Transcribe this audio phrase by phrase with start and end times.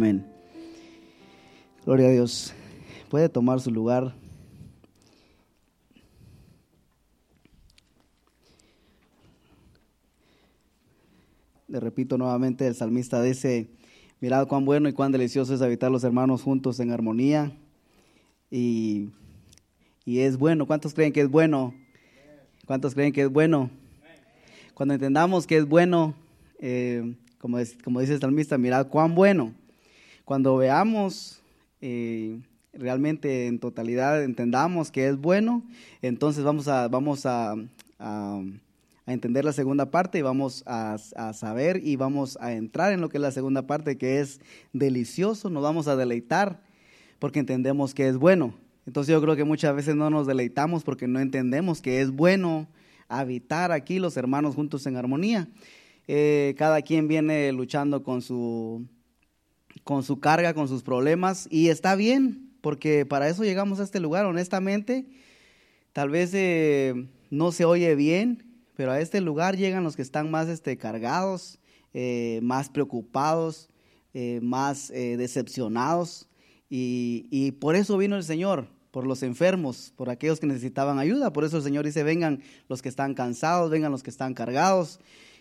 [0.00, 0.24] Amén.
[1.84, 2.54] Gloria a Dios.
[3.10, 4.14] Puede tomar su lugar.
[11.66, 13.70] Le repito nuevamente, el salmista dice,
[14.20, 17.50] mirad cuán bueno y cuán delicioso es habitar los hermanos juntos en armonía.
[18.52, 19.10] Y,
[20.06, 20.68] es bueno.
[20.68, 21.74] ¿Cuántos creen que es bueno?
[22.66, 23.68] ¿Cuántos creen que es bueno?
[24.74, 26.14] Cuando entendamos que es bueno,
[26.60, 29.54] eh, como, como dice el salmista, mirad cuán bueno.
[30.28, 31.40] Cuando veamos
[31.80, 32.42] eh,
[32.74, 35.62] realmente en totalidad, entendamos que es bueno,
[36.02, 37.54] entonces vamos a, vamos a,
[39.06, 43.08] entender la segunda parte y vamos a, a, saber y vamos a entrar en lo
[43.08, 44.42] que es la segunda parte, que es
[44.74, 46.60] delicioso, nos vamos a deleitar
[47.18, 48.52] porque entendemos que es bueno.
[48.84, 52.68] Entonces yo creo que muchas veces no nos deleitamos porque no entendemos que es bueno
[53.08, 55.48] habitar aquí los hermanos juntos en armonía.
[56.06, 58.86] Eh, cada quien viene luchando con su
[59.88, 64.00] con su carga, con sus problemas, y está bien, porque para eso llegamos a este
[64.00, 65.06] lugar, honestamente.
[65.94, 68.44] Tal vez eh, no se oye bien,
[68.76, 71.58] pero a este lugar llegan los que están más este, cargados,
[71.94, 73.70] eh, más preocupados,
[74.12, 76.28] eh, más decepcionados,
[76.68, 81.32] y, y por eso vino el Señor, por los enfermos, por aquellos que necesitaban ayuda.
[81.32, 85.00] Por eso el Señor dice, vengan los que están cansados, vengan los que están cargados.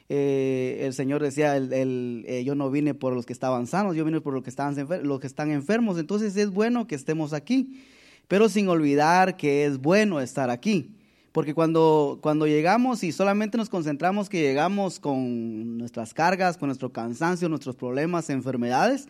[0.09, 4.05] Eh, el Señor decía, el, eh, yo no vine por los que estaban sanos, yo
[4.05, 5.99] vine por los que, estaban los que están enfermos.
[5.99, 7.83] Entonces es bueno que estemos aquí,
[8.27, 10.93] pero sin olvidar que es bueno estar aquí.
[11.33, 16.91] Porque cuando, cuando llegamos y solamente nos concentramos que llegamos con nuestras cargas, con nuestro
[16.91, 19.07] cansancio, nuestros problemas, enfermedades,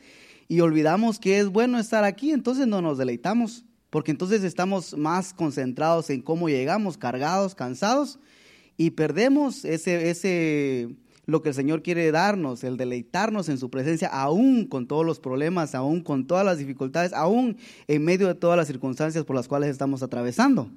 [0.49, 5.33] y olvidamos que es bueno estar aquí, entonces no nos deleitamos, porque entonces estamos más
[5.33, 8.19] concentrados en cómo llegamos, cargados, cansados,
[8.77, 14.07] y perdemos ese, ese, lo que el Señor quiere darnos, el deleitarnos en su presencia,
[14.07, 18.55] aún con todos los problemas, aún con todas las dificultades, aún en medio de todas
[18.55, 20.69] las circunstancias por las cuales estamos atravesando.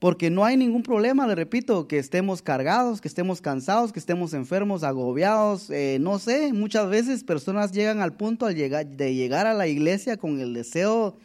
[0.00, 4.32] Porque no hay ningún problema, le repito, que estemos cargados, que estemos cansados, que estemos
[4.32, 9.66] enfermos, agobiados, eh, no sé, muchas veces personas llegan al punto de llegar a la
[9.66, 11.16] iglesia con el deseo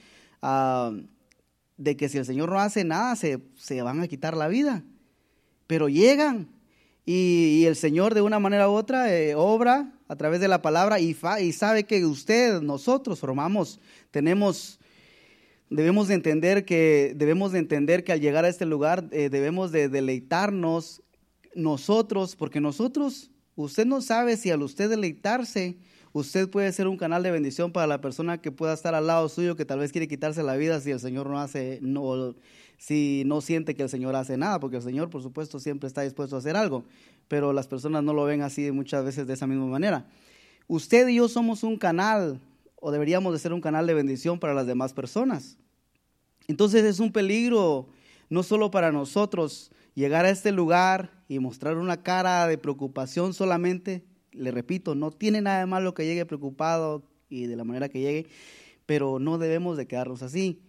[0.41, 0.91] ah,
[1.77, 4.83] de que si el Señor no hace nada, se, se van a quitar la vida
[5.67, 6.47] pero llegan.
[7.05, 10.99] Y, el Señor de una manera u otra eh, obra a través de la palabra
[10.99, 13.79] y, sabe que usted, nosotros formamos,
[14.11, 14.79] tenemos,
[15.69, 19.71] debemos de entender que, debemos de entender que al llegar a este lugar eh, debemos
[19.71, 21.01] de deleitarnos
[21.55, 25.77] nosotros, porque nosotros, usted no sabe si al usted deleitarse,
[26.13, 29.27] usted puede ser un canal de bendición para la persona que pueda estar al lado
[29.29, 32.35] suyo, que tal vez quiere quitarse la vida si el Señor no hace, no,
[32.85, 36.01] si no siente que el Señor hace nada, porque el Señor, por supuesto, siempre está
[36.01, 36.83] dispuesto a hacer algo,
[37.29, 40.05] pero las personas no lo ven así muchas veces de esa misma manera.
[40.67, 42.41] Usted y yo somos un canal,
[42.75, 45.57] o deberíamos de ser un canal de bendición para las demás personas.
[46.49, 47.87] Entonces es un peligro,
[48.29, 54.03] no solo para nosotros, llegar a este lugar y mostrar una cara de preocupación solamente.
[54.33, 58.01] Le repito, no tiene nada de malo que llegue preocupado y de la manera que
[58.01, 58.27] llegue,
[58.85, 60.59] pero no debemos de quedarnos así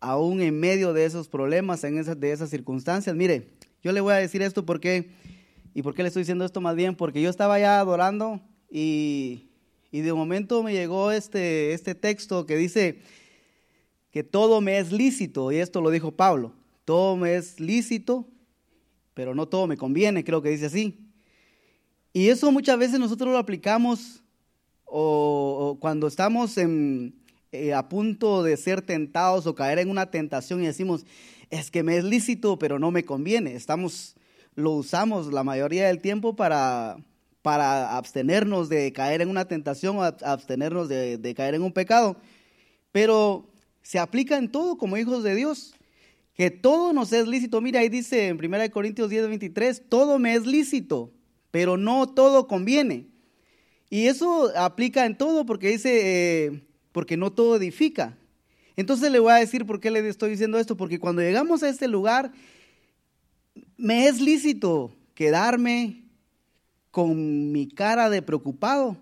[0.00, 3.14] aún en medio de esos problemas, en esas, de esas circunstancias.
[3.14, 3.50] Mire,
[3.82, 5.10] yo le voy a decir esto porque,
[5.74, 6.96] ¿y por qué le estoy diciendo esto más bien?
[6.96, 8.40] Porque yo estaba ya adorando
[8.70, 9.50] y,
[9.92, 13.00] y de momento me llegó este, este texto que dice
[14.10, 16.52] que todo me es lícito, y esto lo dijo Pablo,
[16.84, 18.26] todo me es lícito,
[19.14, 20.98] pero no todo me conviene, creo que dice así.
[22.12, 24.24] Y eso muchas veces nosotros lo aplicamos
[24.84, 27.19] o cuando estamos en,
[27.52, 31.04] eh, a punto de ser tentados o caer en una tentación y decimos,
[31.50, 33.54] es que me es lícito, pero no me conviene.
[33.54, 34.16] Estamos,
[34.54, 36.96] lo usamos la mayoría del tiempo para,
[37.42, 42.16] para abstenernos de caer en una tentación o abstenernos de, de caer en un pecado.
[42.92, 43.50] Pero
[43.82, 45.74] se aplica en todo como hijos de Dios
[46.34, 47.60] que todo nos es lícito.
[47.60, 51.12] Mira, ahí dice en 1 Corintios 10, 23, todo me es lícito,
[51.50, 53.08] pero no todo conviene.
[53.90, 56.62] Y eso aplica en todo porque dice, eh,
[56.92, 58.16] porque no todo edifica.
[58.76, 61.68] Entonces le voy a decir por qué le estoy diciendo esto, porque cuando llegamos a
[61.68, 62.32] este lugar,
[63.76, 66.04] me es lícito quedarme
[66.90, 68.96] con mi cara de preocupado,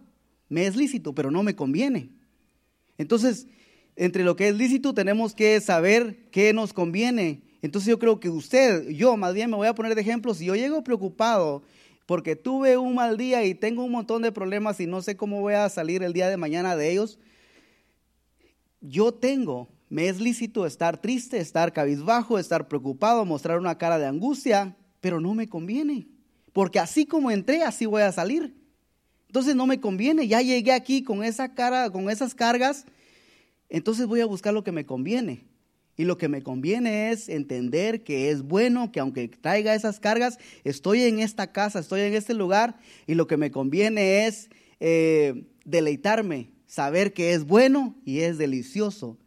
[0.49, 2.11] me es lícito, pero no me conviene.
[2.96, 3.46] Entonces,
[3.96, 7.43] entre lo que es lícito tenemos que saber qué nos conviene.
[7.62, 10.44] Entonces yo creo que usted, yo más bien me voy a poner de ejemplo, si
[10.44, 11.62] yo llego preocupado
[12.06, 15.41] porque tuve un mal día y tengo un montón de problemas y no sé cómo
[15.41, 17.19] voy a salir el día de mañana de ellos,
[18.80, 24.06] yo tengo, me es lícito estar triste, estar cabizbajo, estar preocupado, mostrar una cara de
[24.06, 26.08] angustia, pero no me conviene,
[26.52, 28.54] porque así como entré, así voy a salir.
[29.26, 32.86] Entonces no me conviene, ya llegué aquí con esa cara, con esas cargas,
[33.69, 35.44] entonces voy a buscar lo que me conviene.
[35.96, 40.38] Y lo que me conviene es entender que es bueno, que aunque traiga esas cargas,
[40.62, 42.78] estoy en esta casa, estoy en este lugar,
[43.08, 44.48] y lo que me conviene es
[44.78, 49.19] eh, deleitarme, saber que es bueno y es delicioso.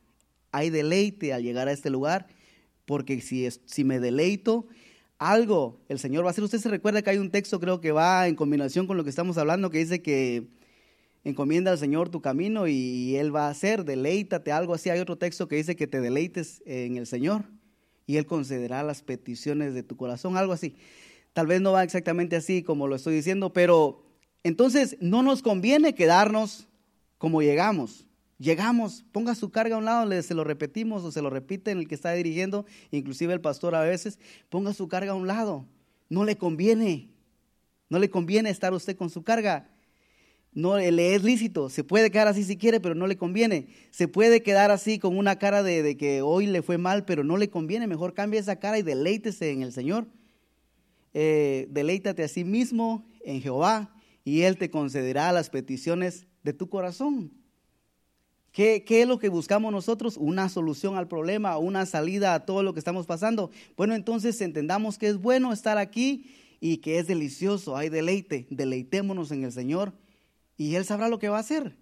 [0.53, 2.27] Hay deleite al llegar a este lugar,
[2.85, 4.67] porque si, si me deleito,
[5.17, 6.43] algo el Señor va a hacer.
[6.43, 9.09] Usted se recuerda que hay un texto, creo que va en combinación con lo que
[9.09, 10.47] estamos hablando, que dice que
[11.23, 14.89] encomienda al Señor tu camino y Él va a hacer, deleítate, algo así.
[14.89, 17.45] Hay otro texto que dice que te deleites en el Señor
[18.05, 20.75] y Él concederá las peticiones de tu corazón, algo así.
[21.33, 24.03] Tal vez no va exactamente así como lo estoy diciendo, pero
[24.43, 26.67] entonces no nos conviene quedarnos
[27.21, 28.07] como llegamos.
[28.39, 31.77] Llegamos, ponga su carga a un lado, se lo repetimos o se lo repite en
[31.77, 34.17] el que está dirigiendo, inclusive el pastor a veces,
[34.49, 35.67] ponga su carga a un lado.
[36.09, 37.11] No le conviene,
[37.89, 39.69] no le conviene estar usted con su carga.
[40.51, 43.67] No le es lícito, se puede quedar así si quiere, pero no le conviene.
[43.91, 47.37] Se puede quedar así con una cara de, que hoy le fue mal, pero no
[47.37, 47.85] le conviene.
[47.85, 50.07] Mejor cambie esa cara y deleítese en el Señor.
[51.13, 56.69] Eh, deleítate a sí mismo en Jehová y Él te concederá las peticiones de tu
[56.69, 57.31] corazón.
[58.51, 60.17] ¿Qué, ¿Qué, es lo que buscamos nosotros?
[60.17, 63.49] Una solución al problema, una salida a todo lo que estamos pasando.
[63.77, 68.47] Bueno, entonces entendamos que es bueno estar aquí y que es delicioso, hay deleite.
[68.49, 69.93] Deleitémonos en el Señor
[70.57, 71.77] y Él sabrá lo que va a hacer.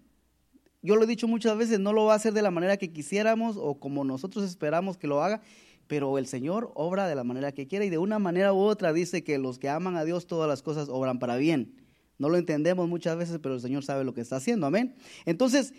[0.82, 2.90] Yo lo he dicho muchas veces, no lo va a hacer de la manera que
[2.90, 5.42] quisiéramos o como nosotros esperamos que lo haga,
[5.86, 8.92] pero el Señor obra de la manera que quiere y de una manera u otra
[8.92, 11.74] dice que los que aman a Dios todas las cosas obran para bien.
[12.20, 14.94] No lo entendemos muchas veces, pero el Señor sabe lo que está haciendo, amén.
[15.24, 15.72] Entonces,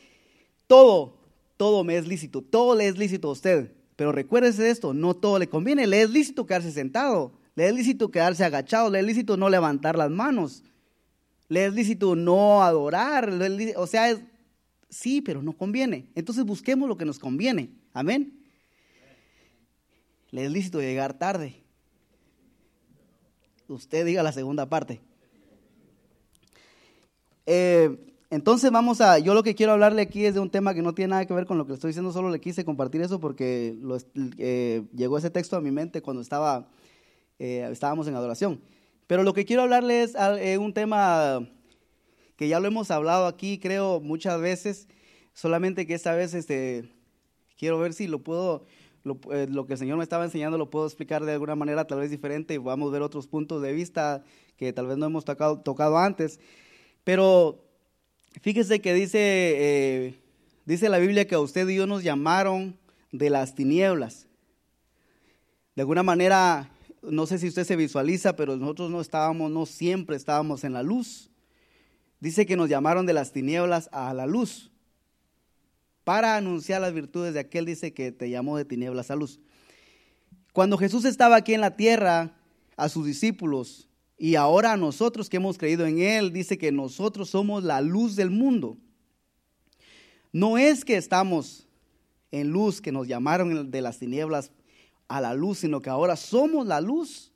[0.65, 1.19] todo,
[1.55, 5.13] todo me es lícito, todo le es lícito a usted, pero recuérdese de esto, no
[5.13, 9.05] todo le conviene, le es lícito quedarse sentado, le es lícito quedarse agachado, le es
[9.05, 10.63] lícito no levantar las manos,
[11.47, 13.31] le es lícito no adorar,
[13.75, 14.19] o sea,
[14.89, 16.07] sí, pero no conviene.
[16.15, 17.69] Entonces busquemos lo que nos conviene.
[17.93, 18.41] Amén.
[20.31, 21.61] Le es lícito llegar tarde.
[23.67, 25.01] Usted diga la segunda parte.
[27.53, 27.97] Eh,
[28.29, 30.95] entonces vamos a, yo lo que quiero hablarle aquí es de un tema que no
[30.95, 33.77] tiene nada que ver con lo que estoy diciendo, solo le quise compartir eso porque
[34.37, 36.69] eh, llegó ese texto a mi mente cuando estaba,
[37.39, 38.61] eh, estábamos en adoración.
[39.05, 41.45] Pero lo que quiero hablarle es eh, un tema
[42.37, 44.87] que ya lo hemos hablado aquí, creo, muchas veces,
[45.33, 46.89] solamente que esta vez este,
[47.57, 48.65] quiero ver si lo puedo,
[49.03, 51.99] lo, eh, que el Señor me estaba enseñando lo puedo explicar de alguna manera tal
[51.99, 54.23] vez diferente y vamos a ver otros puntos de vista
[54.55, 56.39] que tal vez no hemos tocado, tocado antes.
[57.03, 57.63] Pero
[58.41, 60.15] fíjese que dice, eh,
[60.65, 62.77] dice la Biblia que a usted y yo nos llamaron
[63.11, 64.27] de las tinieblas.
[65.75, 66.69] De alguna manera
[67.01, 70.83] no sé si usted se visualiza, pero nosotros no estábamos, no siempre estábamos en la
[70.83, 71.29] luz.
[72.19, 74.71] Dice que nos llamaron de las tinieblas a la luz
[76.03, 79.39] para anunciar las virtudes de aquel, dice que te llamó de tinieblas a luz.
[80.53, 82.35] Cuando Jesús estaba aquí en la tierra,
[82.77, 83.87] a sus discípulos
[84.21, 88.29] y ahora nosotros que hemos creído en Él, dice que nosotros somos la luz del
[88.29, 88.77] mundo.
[90.31, 91.67] No es que estamos
[92.29, 94.51] en luz, que nos llamaron de las tinieblas
[95.07, 97.31] a la luz, sino que ahora somos la luz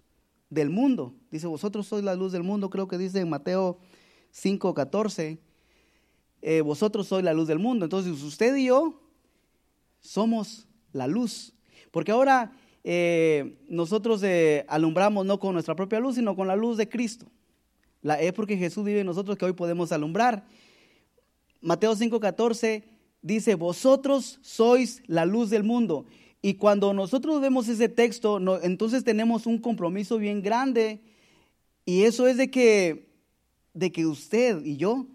[0.51, 1.15] del mundo.
[1.31, 3.79] Dice, vosotros sois la luz del mundo, creo que dice en Mateo
[4.29, 5.39] 5, 14.
[6.43, 7.85] Eh, vosotros sois la luz del mundo.
[7.85, 9.01] Entonces usted y yo
[10.01, 11.51] somos la luz.
[11.89, 12.51] Porque ahora
[12.87, 17.25] eh, nosotros eh, alumbramos no con nuestra propia luz, sino con la luz de Cristo.
[18.03, 20.45] La, es porque Jesús vive en nosotros que hoy podemos alumbrar.
[21.61, 22.83] Mateo 5, 14
[23.23, 26.05] dice, vosotros sois la luz del mundo.
[26.43, 31.01] Y cuando nosotros vemos ese texto, entonces tenemos un compromiso bien grande.
[31.85, 33.09] Y eso es de que,
[33.73, 35.07] de que usted y yo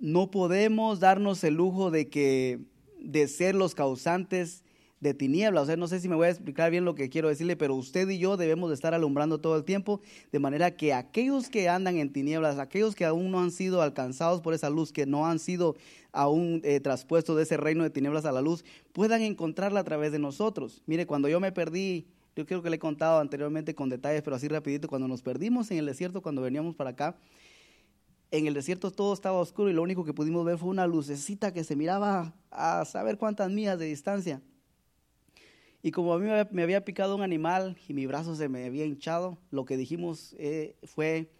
[0.00, 2.58] no podemos darnos el lujo de que
[2.98, 4.64] de ser los causantes
[5.00, 5.64] de tinieblas.
[5.64, 7.74] O sea, no sé si me voy a explicar bien lo que quiero decirle, pero
[7.74, 10.00] usted y yo debemos de estar alumbrando todo el tiempo,
[10.32, 14.40] de manera que aquellos que andan en tinieblas, aquellos que aún no han sido alcanzados
[14.40, 15.76] por esa luz, que no han sido
[16.12, 20.12] aún eh, traspuestos de ese reino de tinieblas a la luz, puedan encontrarla a través
[20.12, 20.82] de nosotros.
[20.86, 24.36] Mire, cuando yo me perdí, yo creo que le he contado anteriormente con detalles, pero
[24.36, 27.16] así rapidito, cuando nos perdimos en el desierto, cuando veníamos para acá,
[28.30, 31.52] en el desierto todo estaba oscuro y lo único que pudimos ver fue una lucecita
[31.52, 34.42] que se miraba a saber cuántas millas de distancia.
[35.82, 38.84] Y como a mí me había picado un animal y mi brazo se me había
[38.84, 41.30] hinchado, lo que dijimos eh, fue,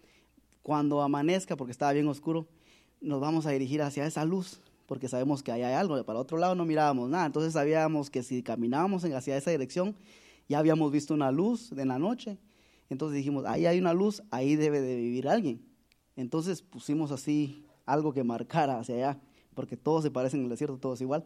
[0.61, 2.47] cuando amanezca, porque estaba bien oscuro,
[3.01, 6.01] nos vamos a dirigir hacia esa luz, porque sabemos que ahí hay algo.
[6.03, 9.95] Para otro lado no mirábamos nada, entonces sabíamos que si caminábamos hacia esa dirección,
[10.47, 12.37] ya habíamos visto una luz de la noche.
[12.89, 15.61] Entonces dijimos, ahí hay una luz, ahí debe de vivir alguien.
[16.15, 19.19] Entonces pusimos así algo que marcara hacia allá,
[19.53, 21.25] porque todos se parecen en el desierto, todos igual.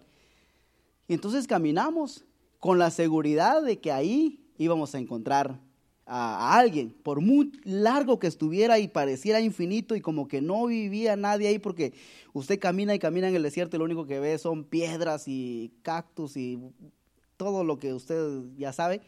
[1.08, 2.26] Y entonces caminamos
[2.62, 5.60] con la seguridad de que ahí íbamos a encontrar
[6.06, 11.16] a, alguien, por muy largo que estuviera y pareciera infinito y como que no vivía
[11.16, 11.94] nadie ahí, porque
[12.34, 15.74] usted camina y camina en el desierto y lo único que ve son piedras y
[15.82, 16.60] cactus y
[17.36, 19.02] todo lo que usted ya sabe,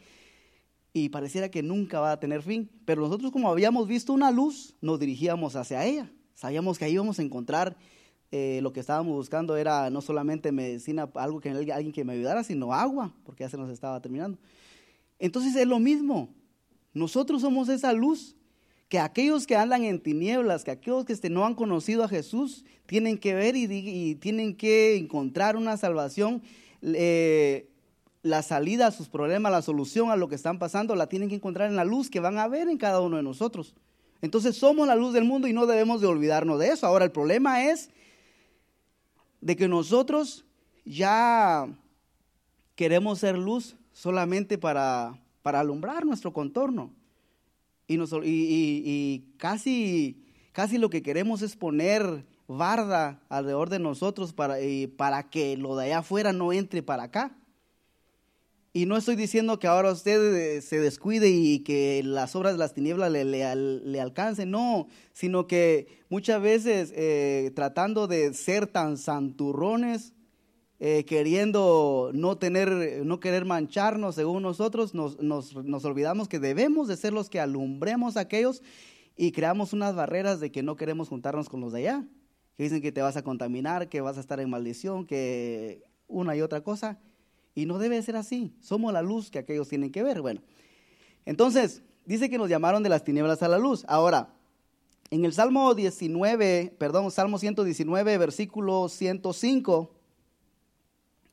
[0.92, 2.68] y pareciera que nunca va a tener fin.
[2.84, 6.10] Pero nosotros como habíamos visto una luz, nos dirigíamos hacia ella.
[6.34, 7.76] Sabíamos que ahí íbamos a encontrar
[8.36, 12.42] eh, lo que estábamos buscando era no solamente medicina, algo que alguien que me ayudara,
[12.42, 14.38] sino agua, porque ya se nos estaba terminando.
[15.20, 16.34] Entonces es lo mismo.
[16.94, 18.34] Nosotros somos esa luz
[18.88, 22.64] que aquellos que andan en tinieblas, que aquellos que este, no han conocido a Jesús,
[22.86, 26.42] tienen que ver y, tienen que encontrar una salvación.
[26.80, 31.36] la salida a sus problemas, la solución a lo que están pasando, la tienen que
[31.36, 33.76] encontrar en la luz que van a ver en cada uno de nosotros.
[34.22, 36.84] Entonces somos la luz del mundo y no debemos de olvidarnos de eso.
[36.84, 37.90] Ahora el problema es
[39.44, 40.44] de que nosotros
[40.84, 41.68] ya
[42.74, 46.90] queremos ser luz solamente para para alumbrar nuestro contorno.
[47.86, 54.56] Y, y, casi, casi lo que queremos es poner barda alrededor de nosotros para,
[54.96, 57.36] para que lo de allá afuera no entre para acá.
[58.76, 62.58] Y no estoy diciendo que ahora usted eh, se descuide y que las obras de
[62.58, 68.96] las tinieblas le, le, alcancen, no, sino que muchas veces eh, tratando de ser tan
[68.98, 70.12] santurrones,
[70.80, 76.88] eh, queriendo no tener, no querer mancharnos según nosotros, nos, nos, nos, olvidamos que debemos
[76.88, 78.60] de ser los que alumbremos a aquellos
[79.16, 82.08] y creamos unas barreras de que no queremos juntarnos con los de allá,
[82.56, 86.34] que dicen que te vas a contaminar, que vas a estar en maldición, que una
[86.34, 86.98] y otra cosa,
[87.54, 90.20] y no debe ser así, somos la luz que aquellos tienen que ver.
[90.20, 90.40] Bueno,
[91.24, 93.84] entonces, dice que nos llamaron de las tinieblas a la luz.
[93.88, 94.34] Ahora,
[95.10, 99.94] en el Salmo 19, perdón, Salmo 119, versículo 105,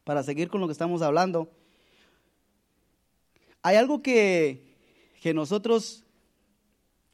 [0.03, 1.51] para seguir con lo que estamos hablando,
[3.63, 4.75] hay algo que,
[5.21, 6.03] que nosotros,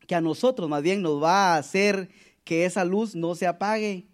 [0.05, 2.09] que a nosotros más bien nos va a hacer
[2.43, 4.07] que esa luz no se apague,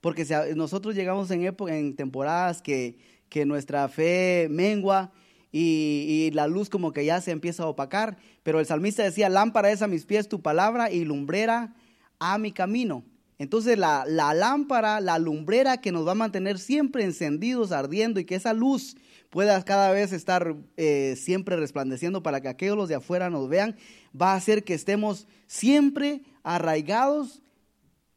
[0.00, 2.98] porque nosotros llegamos en, en temporadas que,
[3.30, 5.10] que nuestra fe mengua
[5.50, 9.28] y, y, la luz como que ya se empieza a opacar, pero el salmista decía,
[9.28, 11.74] lámpara es a mis pies tu palabra y lumbrera
[12.18, 13.02] a mi camino.
[13.40, 18.34] Entonces la, lámpara, la lumbrera que nos va a mantener siempre encendidos, ardiendo y que
[18.34, 18.98] esa luz
[19.30, 23.76] pueda cada vez estar eh, siempre resplandeciendo para que aquellos los de afuera nos vean,
[24.14, 27.40] va a hacer que estemos siempre arraigados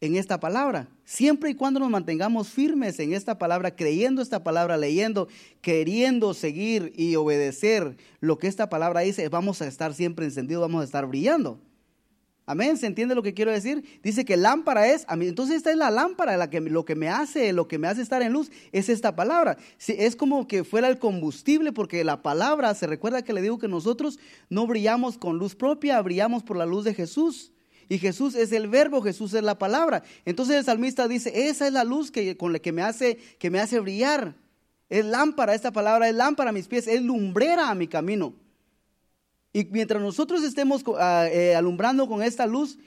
[0.04, 0.90] en esta palabra.
[1.06, 5.30] Siempre y cuando nos mantengamos firmes en esta palabra, creyendo esta palabra, leyendo,
[5.62, 10.82] queriendo seguir y obedecer lo que esta palabra dice, vamos a estar siempre encendidos, vamos
[10.82, 11.58] a estar brillando.
[12.46, 14.02] Amén, ¿se entiende lo que quiero decir?
[14.04, 16.96] Dice que lámpara es, a mí, entonces esta es la lámpara, la que, lo que
[16.96, 19.56] me hace, lo que me hace estar en luz es esta palabra.
[19.88, 23.70] es como que fuera el combustible porque la palabra, se recuerda que le digo que
[23.70, 24.20] nosotros
[24.50, 27.53] no brillamos con luz propia, brillamos por la luz de Jesús.
[27.90, 30.04] Y Jesús es el verbo, Jesús es la palabra.
[30.26, 33.50] Entonces el salmista dice, esa es la luz que, con la que me hace, que
[33.50, 34.36] me hace brillar.
[34.90, 38.34] Es lámpara, esta palabra es lámpara a mis pies, es lumbrera a mi camino.
[39.52, 42.78] Y mientras nosotros estemos ah, eh, alumbrando con esta luz,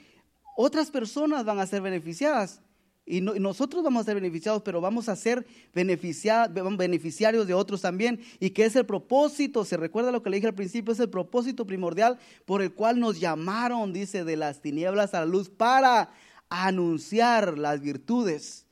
[0.55, 2.61] otras personas van a ser beneficiadas.
[3.07, 8.19] Y, nosotros vamos a ser beneficiados, pero vamos a ser beneficiarios de otros también.
[8.39, 11.09] Y que es el propósito, se recuerda lo que le dije al principio, es el
[11.09, 16.11] propósito primordial por el cual nos llamaron, dice, de las tinieblas a la luz para
[16.49, 18.67] anunciar las virtudes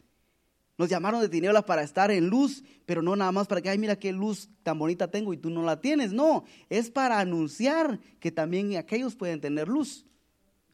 [0.77, 3.77] nos llamaron de tinieblas para estar en luz, pero no nada más para que, ay,
[3.77, 6.11] mira qué luz tan bonita tengo y tú no la tienes.
[6.11, 10.05] No, es para anunciar que también aquellos pueden tener luz.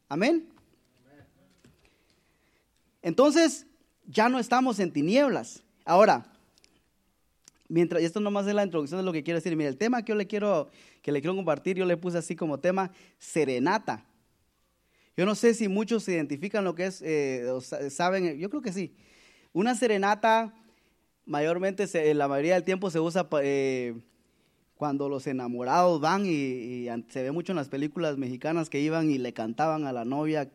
[0.09, 0.50] Amén.
[3.01, 3.65] Entonces,
[4.05, 5.63] ya no estamos en tinieblas.
[5.85, 6.25] Ahora,
[7.67, 9.55] mientras, y esto nomás es la introducción de lo que quiero decir.
[9.55, 10.69] Mira, el tema que yo le quiero,
[11.01, 14.05] que le quiero compartir, yo le puse así como tema serenata.
[15.17, 17.45] Yo no sé si muchos se identifican lo que es, eh,
[17.89, 18.93] saben, yo creo que sí.
[19.53, 20.53] Una serenata
[21.25, 24.01] mayormente se, la mayoría del tiempo se usa eh,
[24.75, 29.17] cuando los enamorados van y, se ve mucho en las películas mexicanas que iban y
[29.17, 30.49] le cantaban a la novia,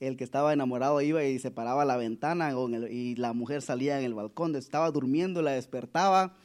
[0.00, 2.52] el que estaba enamorado iba y se paraba la ventana
[2.90, 6.36] y la mujer salía en el balcón, estaba durmiendo, la despertaba,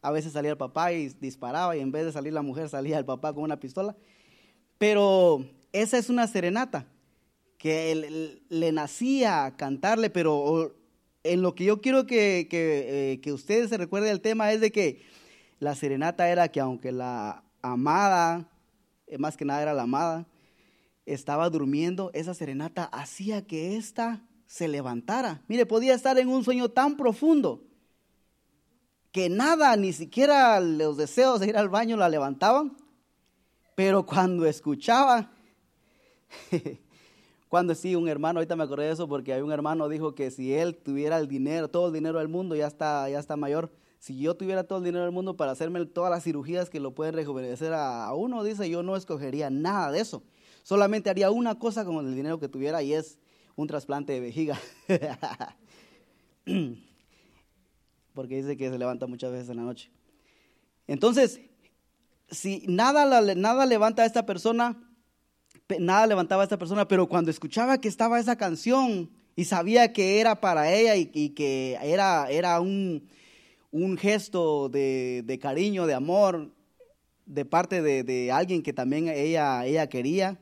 [0.00, 2.98] a veces salía el papá y disparaba y en vez de salir la mujer salía
[2.98, 3.96] el papá con una pistola.
[4.78, 6.86] Pero esa es una serenata
[7.58, 10.74] que le nacía cantarle, pero
[11.24, 14.72] en lo que yo quiero que, que, eh, ustedes se recuerden del tema es de
[14.72, 15.02] que
[15.60, 18.48] la serenata era que aunque la amada,
[19.06, 20.26] eh, más que nada era la amada,
[21.06, 25.42] estaba durmiendo, esa serenata hacía que ésta se levantara.
[25.48, 27.64] Mire, podía estar en un sueño tan profundo
[29.10, 32.76] que nada, ni siquiera los deseos de ir al baño la levantaban,
[33.74, 35.30] pero cuando escuchaba,
[37.48, 40.30] cuando sí, un hermano, ahorita me acordé de eso porque hay un hermano dijo que
[40.30, 43.70] si él tuviera el dinero, todo el dinero del mundo, ya está, ya está mayor,
[43.98, 46.92] si yo tuviera todo el dinero del mundo para hacerme todas las cirugías que lo
[46.92, 50.24] pueden rejuvenecer a, uno, dice, yo no escogería nada de eso.
[50.62, 53.18] Solamente haría una cosa con el dinero que tuviera y es
[53.56, 54.58] un trasplante de vejiga.
[58.14, 59.90] Porque dice que se levanta muchas veces en la noche.
[60.86, 61.40] Entonces,
[62.30, 64.76] si nada, nada levanta a esta persona,
[65.78, 70.20] nada levantaba a esta persona, pero cuando escuchaba que estaba esa canción y sabía que
[70.20, 73.08] era para ella y, que era, era un,
[73.70, 76.52] un gesto de, cariño, de amor,
[77.26, 80.38] de parte de, alguien que también ella, ella quería,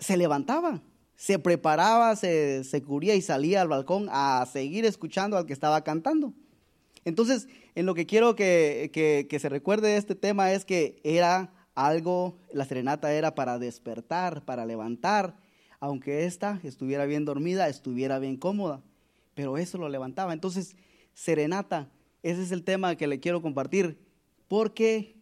[0.00, 0.82] se levantaba,
[1.14, 5.84] se preparaba, se, se cubría y salía al balcón a seguir escuchando al que estaba
[5.84, 6.34] cantando.
[7.04, 11.52] Entonces, en lo que quiero que, que, se recuerde de este tema es que era
[11.74, 15.36] algo, la serenata era para despertar, para levantar,
[15.78, 18.82] aunque ésta estuviera bien dormida, estuviera bien cómoda,
[19.34, 20.32] pero eso lo levantaba.
[20.32, 20.76] Entonces,
[21.14, 21.88] serenata
[22.22, 23.98] ese es el tema que le quiero compartir,
[24.48, 25.16] porque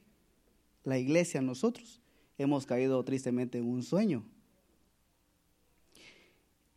[0.84, 2.00] la iglesia, nosotros,
[2.38, 4.24] hemos caído tristemente en un sueño.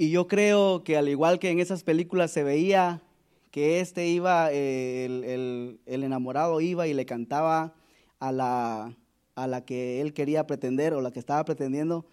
[0.02, 3.04] Y yo creo que al igual que en esas películas se veía
[3.52, 7.76] que este iba, eh, el, enamorado iba y le cantaba
[8.20, 8.98] a la,
[9.36, 12.08] a la que él quería pretender o la que estaba pretendiendo,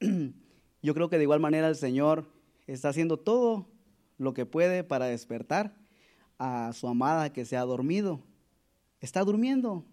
[0.82, 2.24] yo creo que de igual manera el Señor
[2.66, 3.66] está haciendo todo
[4.16, 5.76] lo que puede para despertar
[6.38, 8.22] a su amada que se ha dormido.
[9.02, 9.84] Está durmiendo.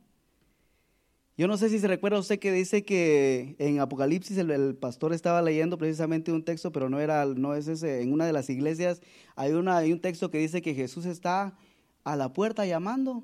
[1.35, 5.41] Yo no sé si se recuerda usted que dice que en Apocalipsis el, pastor estaba
[5.41, 8.01] leyendo precisamente un texto, pero no era, no es ese.
[8.01, 9.01] En una de las iglesias
[9.35, 11.57] hay, una, hay un texto que dice que Jesús está
[12.03, 13.23] a la puerta llamando.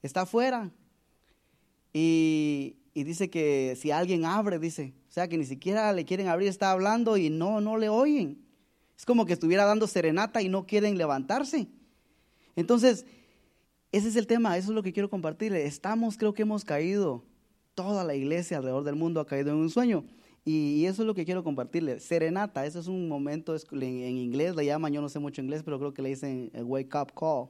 [0.00, 0.72] Está afuera.
[1.92, 6.28] Y, y dice que si alguien abre, dice, o sea que ni siquiera le quieren
[6.28, 8.42] abrir, está hablando y no, no le oyen.
[8.96, 11.68] Es como que estuviera dando serenata y no quieren levantarse.
[12.56, 13.04] Entonces,
[13.92, 15.52] ese es el tema, eso es lo que quiero compartir.
[15.54, 17.24] Estamos, creo que hemos caído,
[17.74, 20.04] toda la iglesia alrededor del mundo ha caído en un sueño.
[20.44, 22.00] Y, eso es lo que quiero compartirle.
[22.00, 25.78] Serenata, ese es un momento, en, inglés le llaman, yo no sé mucho inglés, pero
[25.78, 27.48] creo que le dicen wake up call.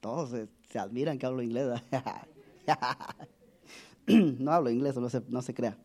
[0.00, 1.82] todos se, admiran que hablo inglés.
[4.06, 5.76] no hablo inglés, no se, no se crea.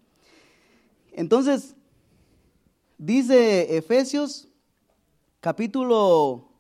[1.14, 1.76] Entonces,
[2.98, 4.48] dice Efesios
[5.40, 6.51] capítulo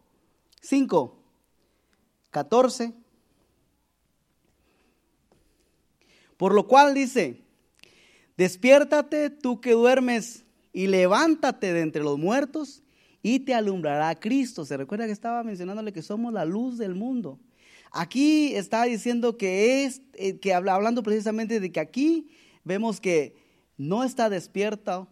[0.61, 1.17] 5,
[2.31, 2.93] 14.
[6.37, 7.41] Por lo cual dice,
[8.37, 10.43] despiértate tú que duermes
[10.73, 12.81] y levántate de entre los muertos
[13.21, 14.65] y te alumbrará Cristo.
[14.65, 17.39] Se recuerda que estaba mencionándole que somos la luz del mundo.
[17.91, 22.29] Aquí está diciendo que es, eh, que habla, hablando precisamente de que aquí
[22.63, 23.35] vemos que
[23.77, 25.07] no está despierto,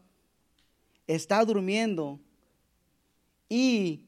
[1.05, 2.19] está durmiendo,
[3.49, 4.05] y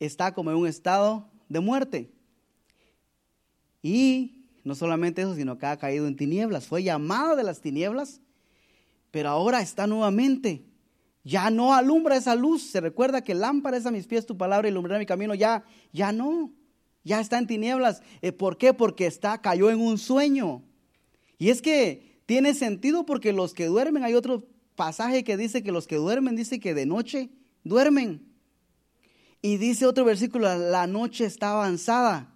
[0.00, 2.10] está como en un estado de muerte.
[3.82, 6.66] Y no solamente eso, sino que ha caído en tinieblas.
[6.66, 8.20] Fue llamado de las tinieblas,
[9.10, 10.64] pero ahora está nuevamente.
[11.22, 12.62] Ya no alumbra esa luz.
[12.62, 15.34] Se recuerda que lámpara es a mis pies tu palabra y alumbrará mi camino.
[15.34, 16.50] Ya, ya no.
[17.04, 18.02] Ya está en tinieblas.
[18.22, 18.74] Eh, ¿Por qué?
[18.74, 20.62] Porque está, cayó en un sueño.
[21.38, 25.72] Y es que tiene sentido porque los que duermen, hay otro pasaje que dice que
[25.72, 27.30] los que duermen, dice que de noche
[27.64, 28.29] duermen.
[29.42, 32.34] Y dice otro versículo, la noche está avanzada.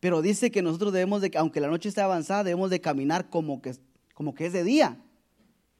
[0.00, 3.62] Pero dice que nosotros debemos de, aunque la noche esté avanzada, debemos de caminar como
[3.62, 3.74] que,
[4.12, 4.98] como que es de día.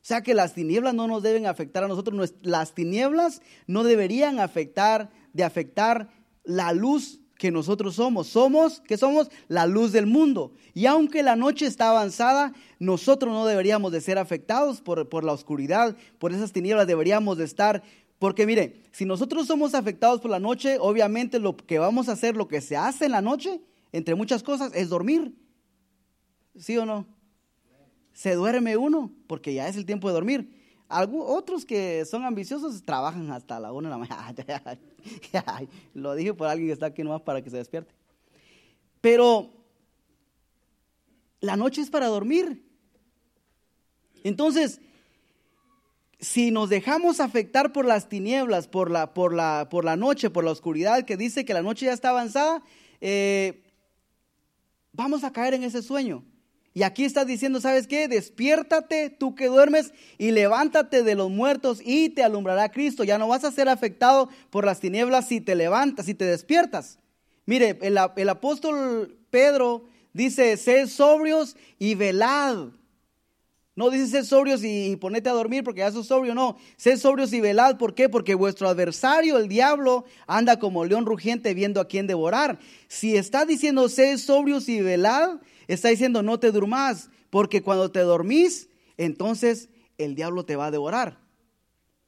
[0.05, 2.35] O sea que las tinieblas no nos deben afectar a nosotros.
[2.40, 6.09] Las tinieblas no deberían afectar, de afectar
[6.42, 8.29] la luz que nosotros somos.
[8.29, 10.53] Somos, que somos la luz del mundo.
[10.72, 15.33] Y aunque la noche está avanzada, nosotros no deberíamos de ser afectados por, por la
[15.33, 16.87] oscuridad, por esas tinieblas.
[16.87, 17.83] Deberíamos de estar
[18.18, 22.37] porque mire, si nosotros somos afectados por la noche, obviamente lo que vamos a hacer,
[22.37, 23.61] lo que se hace en la noche,
[23.92, 25.35] entre muchas cosas, es dormir.
[26.57, 27.07] ¿Sí o no?
[28.12, 30.64] Se duerme uno, porque ya es el tiempo de dormir.
[30.88, 34.35] Otros que son ambiciosos trabajan hasta la una de la mañana.
[35.94, 37.92] lo dije por alguien que está aquí nomás para que se despierte.
[39.00, 39.50] Pero
[41.40, 42.64] la noche es para dormir.
[44.22, 44.81] Entonces,
[46.24, 50.42] si nos dejamos afectar por las tinieblas, por la, por la, por la noche, por
[50.42, 52.62] la oscuridad, que dice que la noche ya está avanzada,
[53.00, 53.62] eh,
[54.92, 56.24] vamos a caer en ese sueño.
[56.72, 58.08] Y aquí está diciendo, ¿sabes qué?
[58.08, 63.04] Despiértate tú que duermes y levántate de los muertos y te alumbrará Cristo.
[63.04, 66.98] Ya no vas a ser afectado por las tinieblas si te levantas, si te despiertas.
[67.46, 72.70] Mire, el, el apóstol Pedro dice, sed sobrios y velad.
[73.76, 76.56] No dice sed sobrios y, ponete a dormir porque ya sos sobrio, no.
[76.76, 77.76] Sed sobrios y velad.
[77.76, 78.08] ¿Por qué?
[78.08, 82.58] Porque vuestro adversario, el diablo, anda como león rugiente viendo a quién devorar.
[82.87, 87.10] Si está diciendo sed sobrios y velad, está diciendo no te durmas.
[87.30, 91.18] Porque cuando te dormís, entonces el diablo te va a devorar.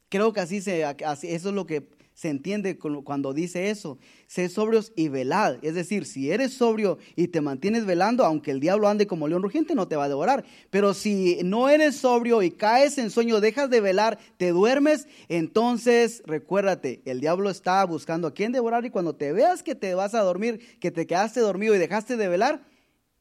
[0.08, 3.98] Creo que así, se, así eso es lo que se entiende cuando dice eso.
[4.26, 5.58] Sé sobrios y velad.
[5.60, 9.42] Es decir, si eres sobrio y te mantienes velando, aunque el diablo ande como león
[9.42, 10.42] rugiente, no te va a devorar.
[10.70, 16.22] Pero si no eres sobrio y caes en sueño, dejas de velar, te duermes, entonces
[16.24, 20.14] recuérdate, el diablo está buscando a quién devorar y cuando te veas que te vas
[20.14, 22.64] a dormir, que te quedaste dormido y dejaste de velar,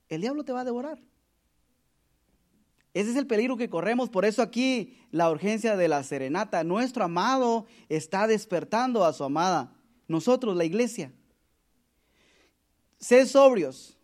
[0.07, 1.01] el diablo te va a devorar.
[2.95, 6.63] Ese es el peligro que corremos, por eso aquí la urgencia de la serenata.
[6.63, 9.75] Nuestro amado está despertando a su amada,
[10.07, 11.11] nosotros, la iglesia.
[12.97, 13.97] Sé sobrios.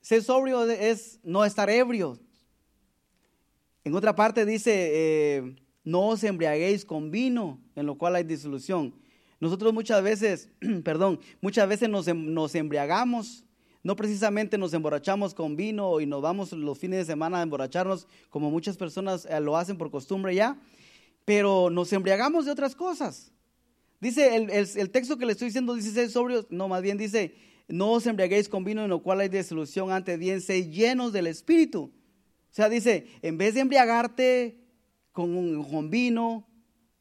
[0.00, 2.18] Ser sobrio es no estar ebrio.
[3.84, 8.92] En otra parte dice, eh, no os embriaguéis con vino, en lo cual hay disolución.
[9.38, 10.50] Nosotros muchas veces,
[10.82, 13.45] perdón, muchas veces nos, em, nos embriagamos
[13.86, 18.08] no precisamente nos emborrachamos con vino y nos vamos los fines de semana a emborracharnos
[18.30, 20.60] como muchas personas eh, lo hacen por costumbre ya,
[21.24, 23.30] pero nos embriagamos de otras cosas.
[24.00, 27.36] Dice el, texto que le estoy diciendo, dice ser sobrios, no, más bien dice,
[27.68, 31.28] no os embriaguéis con vino en lo cual hay desolución, antes bien, sé llenos del
[31.28, 31.82] Espíritu.
[31.82, 34.58] O sea, dice, en vez de embriagarte
[35.12, 36.44] con, con vino,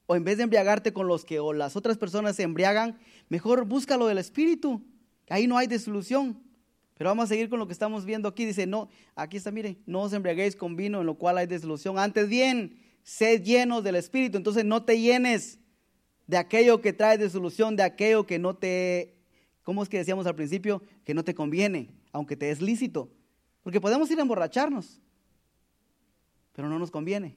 [0.06, 3.66] o en vez de embriagarte con los que o las otras personas se embriagan, mejor
[3.66, 4.84] búscalo del Espíritu.
[5.30, 6.45] Ahí no hay desolución.
[6.98, 8.46] Pero vamos a seguir con lo que estamos viendo aquí.
[8.46, 12.00] Dice, no, aquí está, mire, no os embriaguéis con vino en lo cual hay desolución.
[12.00, 14.38] Antes bien, sed llenos del Espíritu.
[14.38, 15.60] Entonces no te llenes
[16.28, 19.14] de aquello que trae desolución, de aquello que no te,
[19.64, 20.82] ¿cómo es que decíamos al principio?
[21.04, 23.12] Que no te conviene, aunque te es lícito.
[23.62, 25.02] Porque podemos ir a emborracharnos,
[26.54, 27.36] pero no nos conviene.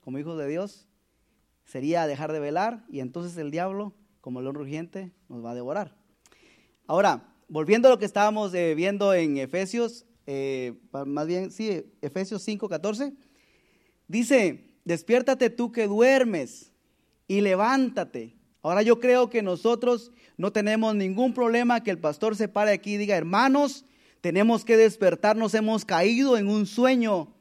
[0.00, 0.88] Como hijos de Dios,
[1.64, 5.94] sería dejar de velar y entonces el diablo, como león rugiente, nos va a devorar.
[6.86, 10.74] Ahora, volviendo a lo que estábamos eh, viendo en Efesios, eh,
[11.06, 13.14] más bien, sí, Efesios 5, 14,
[14.06, 16.72] dice, despiértate tú que duermes
[17.26, 18.36] y levántate.
[18.62, 22.94] Ahora yo creo que nosotros no tenemos ningún problema que el pastor se pare aquí
[22.94, 23.84] y diga, hermanos,
[24.20, 27.34] tenemos que despertarnos, hemos caído en un sueño.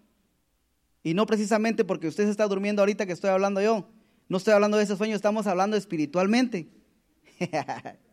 [1.04, 3.90] Y no precisamente porque usted se está durmiendo ahorita que estoy hablando yo.
[4.30, 6.70] No estoy hablando de ese sueño, estamos hablando espiritualmente.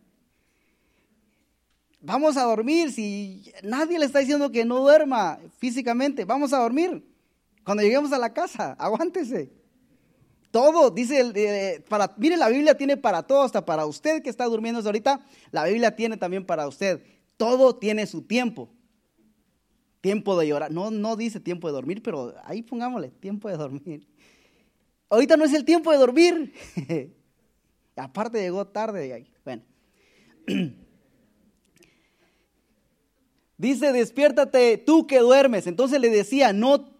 [2.05, 2.91] Vamos a dormir.
[2.91, 7.03] Si nadie le está diciendo que no duerma físicamente, vamos a dormir.
[7.63, 9.51] Cuando lleguemos a la casa, aguántese.
[10.51, 14.45] Todo, dice, eh, para, mire, la Biblia tiene para todo, hasta para usted que está
[14.45, 17.01] durmiendo ahorita, la Biblia tiene también para usted.
[17.37, 18.69] Todo tiene su tiempo.
[19.99, 20.71] Tiempo de llorar.
[20.71, 24.07] No, no dice tiempo de dormir, pero ahí pongámosle, tiempo de dormir.
[25.09, 26.53] Ahorita no es el tiempo de dormir.
[27.95, 29.27] Aparte llegó tarde.
[29.43, 29.63] Bueno.
[33.57, 35.67] Dice, despiértate tú que duermes.
[35.67, 36.93] Entonces le decía, no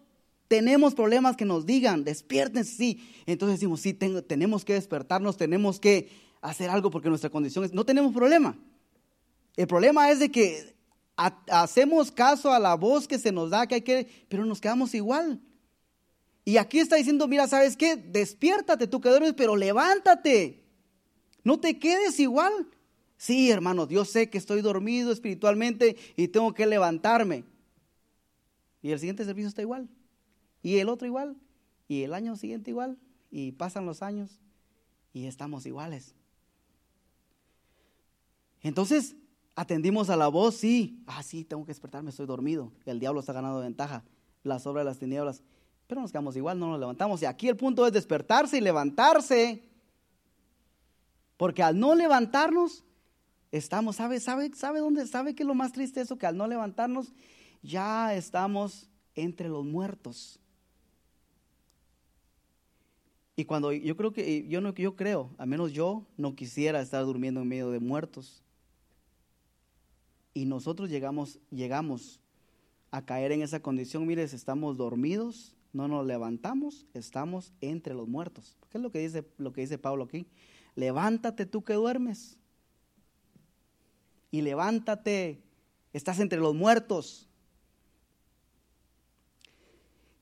[0.48, 3.10] tenemos problemas que nos digan, despiértense, sí.
[3.26, 6.08] Entonces decimos, sí, tenemos que despertarnos, tenemos que
[6.40, 8.56] hacer algo porque nuestra condición es, no tenemos problema.
[9.56, 10.76] El problema es de que
[11.16, 14.94] hacemos caso a la voz que se nos da, que hay que, pero nos quedamos
[14.94, 15.40] igual.
[16.44, 17.96] Y aquí está diciendo, mira, ¿sabes qué?
[17.96, 20.62] Despiértate tú que duermes, pero levántate.
[21.42, 22.68] No te quedes igual.
[23.16, 27.44] Sí, hermanos, yo sé que estoy dormido espiritualmente y tengo que levantarme.
[28.82, 29.88] Y el siguiente servicio está igual.
[30.62, 31.36] Y el otro igual.
[31.88, 32.98] Y el año siguiente igual.
[33.30, 34.40] Y pasan los años
[35.12, 36.14] y estamos iguales.
[38.62, 39.16] Entonces,
[39.54, 41.02] atendimos a la voz, sí.
[41.06, 42.70] Ah, sí, tengo que despertarme, estoy dormido.
[42.84, 44.04] El diablo está ganando ventaja.
[44.42, 45.42] La obras de las tinieblas.
[45.86, 47.22] Pero nos quedamos igual, no nos levantamos.
[47.22, 49.62] Y aquí el punto es despertarse y levantarse.
[51.36, 52.84] Porque al no levantarnos,
[53.56, 55.06] estamos, ¿sabe, sabe, sabe dónde?
[55.06, 56.18] ¿Sabe qué es lo más triste eso?
[56.18, 57.12] Que al no levantarnos,
[57.62, 60.40] ya estamos entre los muertos.
[63.36, 67.04] Y cuando yo creo que, yo no, yo creo, al menos yo no quisiera estar
[67.04, 68.42] durmiendo en medio de muertos.
[70.32, 72.20] Y nosotros llegamos, llegamos
[72.90, 78.56] a caer en esa condición, mire, estamos dormidos, no nos levantamos, estamos entre los muertos.
[78.70, 80.26] ¿Qué es lo que dice, lo que dice Pablo aquí?
[80.74, 82.35] Levántate tú que duermes
[84.30, 85.42] y levántate,
[85.92, 87.26] estás entre los muertos.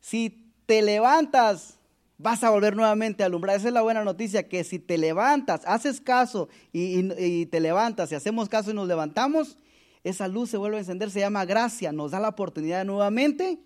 [0.04, 1.78] si te levantas,
[2.18, 3.56] vas a volver nuevamente a alumbrar.
[3.56, 8.14] Esa es la buena noticia, que si te levantas, haces caso y, te levantas, y
[8.14, 9.56] hacemos caso y nos levantamos,
[10.04, 13.58] esa luz se vuelve a encender, se llama gracia, nos da la oportunidad de nuevamente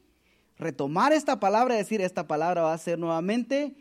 [0.57, 3.75] retomar esta palabra y decir, esta palabra va a ser nuevamente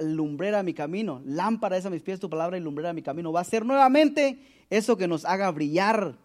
[0.00, 3.32] lumbrera mi camino, lámpara es a mis pies tu palabra y lumbrera mi camino.
[3.32, 4.38] Va a ser nuevamente
[4.70, 6.16] eso que nos haga brillar,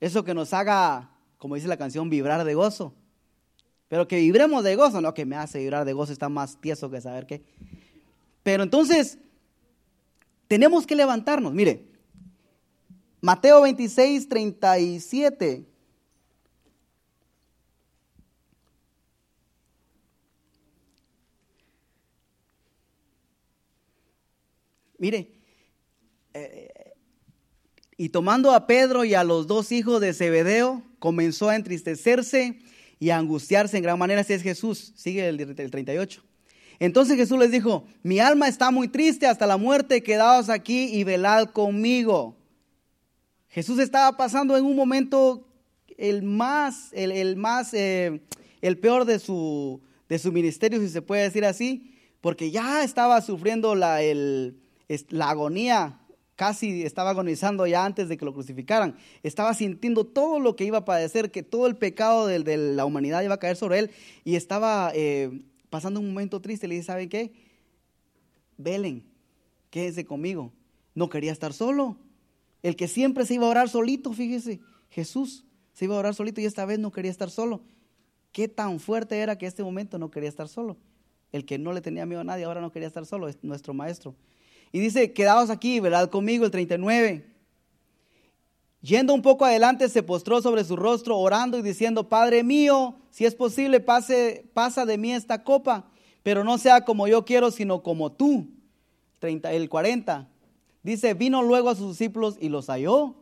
[0.00, 2.94] eso que nos haga, como dice la canción, vibrar de gozo.
[3.88, 6.90] Pero que vibremos de gozo, no que me hace vibrar de gozo, está más tieso
[6.90, 7.42] que saber qué.
[8.42, 9.18] Pero entonces,
[10.48, 11.52] tenemos que levantarnos.
[11.52, 11.86] Mire,
[13.20, 15.73] Mateo 26, 37.
[25.04, 25.28] Mire,
[26.32, 26.94] eh,
[27.98, 32.58] y tomando a Pedro y a los dos hijos de Zebedeo, comenzó a entristecerse
[32.98, 34.22] y a angustiarse en gran manera.
[34.22, 36.22] Así es Jesús, sigue el, el 38.
[36.78, 41.04] Entonces Jesús les dijo, mi alma está muy triste hasta la muerte, quedaos aquí y
[41.04, 42.38] velad conmigo.
[43.48, 45.46] Jesús estaba pasando en un momento
[45.98, 48.22] el más, el, más, eh,
[48.62, 51.90] el peor de su, de su ministerio, si se puede decir así,
[52.22, 54.63] porque ya estaba sufriendo la, el,
[55.08, 56.00] la agonía,
[56.36, 60.78] casi estaba agonizando ya antes de que lo crucificaran, estaba sintiendo todo lo que iba
[60.78, 63.90] a padecer, que todo el pecado de, la humanidad iba a caer sobre él
[64.24, 66.68] y estaba eh, pasando un momento triste.
[66.68, 67.32] Le dice, ¿saben qué?
[68.56, 69.04] Velen,
[69.70, 70.52] quédense conmigo.
[70.94, 71.96] No quería estar solo.
[72.62, 76.40] El que siempre se iba a orar solito, fíjese, Jesús se iba a orar solito
[76.40, 77.62] y esta vez no quería estar solo.
[78.32, 80.76] Qué tan fuerte era que este momento no quería estar solo.
[81.30, 83.74] El que no le tenía miedo a nadie ahora no quería estar solo, es nuestro
[83.74, 84.14] maestro.
[84.74, 86.10] Y dice, quedaos aquí, ¿verdad?
[86.10, 87.24] Conmigo el 39.
[88.80, 93.24] Yendo un poco adelante, se postró sobre su rostro, orando y diciendo, Padre mío, si
[93.24, 95.88] es posible, pase, pasa de mí esta copa,
[96.24, 98.48] pero no sea como yo quiero, sino como tú.
[99.20, 100.28] 30, el 40.
[100.82, 103.14] Dice, vino luego a sus discípulos y los halló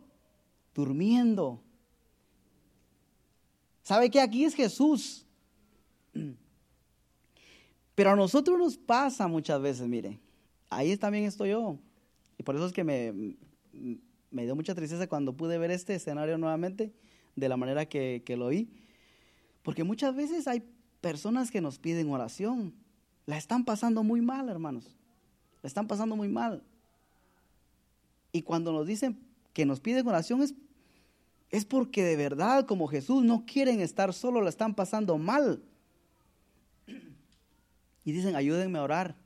[0.75, 1.61] durmiendo.
[3.83, 5.27] ¿Sabe que aquí es Jesús?
[7.95, 10.19] Pero a nosotros nos pasa muchas veces, mire
[10.77, 11.79] ahí también estoy yo.
[12.39, 13.37] Y por eso es que me,
[14.31, 16.93] me dio mucha tristeza cuando pude ver este escenario nuevamente
[17.37, 18.69] de la manera que, que lo oí.
[19.63, 20.65] Porque muchas veces hay
[21.01, 22.75] personas que nos piden oración.
[23.27, 24.97] La están pasando muy mal, hermanos.
[25.63, 26.63] La están pasando muy mal.
[28.33, 29.19] Y cuando nos dicen
[29.53, 30.55] que nos piden oración es,
[31.51, 35.63] es porque de verdad, como Jesús, no quieren estar solos, la están pasando mal.
[38.05, 39.22] Y dicen, ayúdenme a orar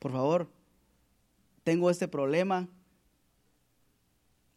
[0.00, 0.50] por favor,
[1.62, 2.68] tengo este problema,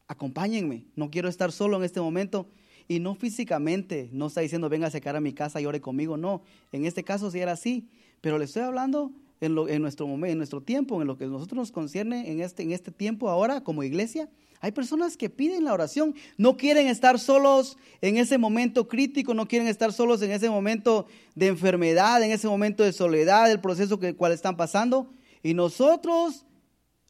[0.08, 2.47] acompáñenme, no quiero estar solo en este momento.
[2.88, 6.17] Y no físicamente, no está diciendo venga a secar a mi casa y ore conmigo,
[6.17, 6.41] no.
[6.71, 7.88] En este caso sí era así,
[8.19, 11.58] pero le estoy hablando en, en, nuestro momento, en nuestro tiempo, en lo que nosotros
[11.58, 14.29] nos concierne en este, en este tiempo ahora como iglesia.
[14.60, 19.47] Hay personas que piden la oración, no quieren estar solos en ese momento crítico, no
[19.47, 23.99] quieren estar solos en ese momento de enfermedad, en ese momento de soledad, el proceso
[23.99, 25.13] que cual están pasando.
[25.43, 26.45] Y nosotros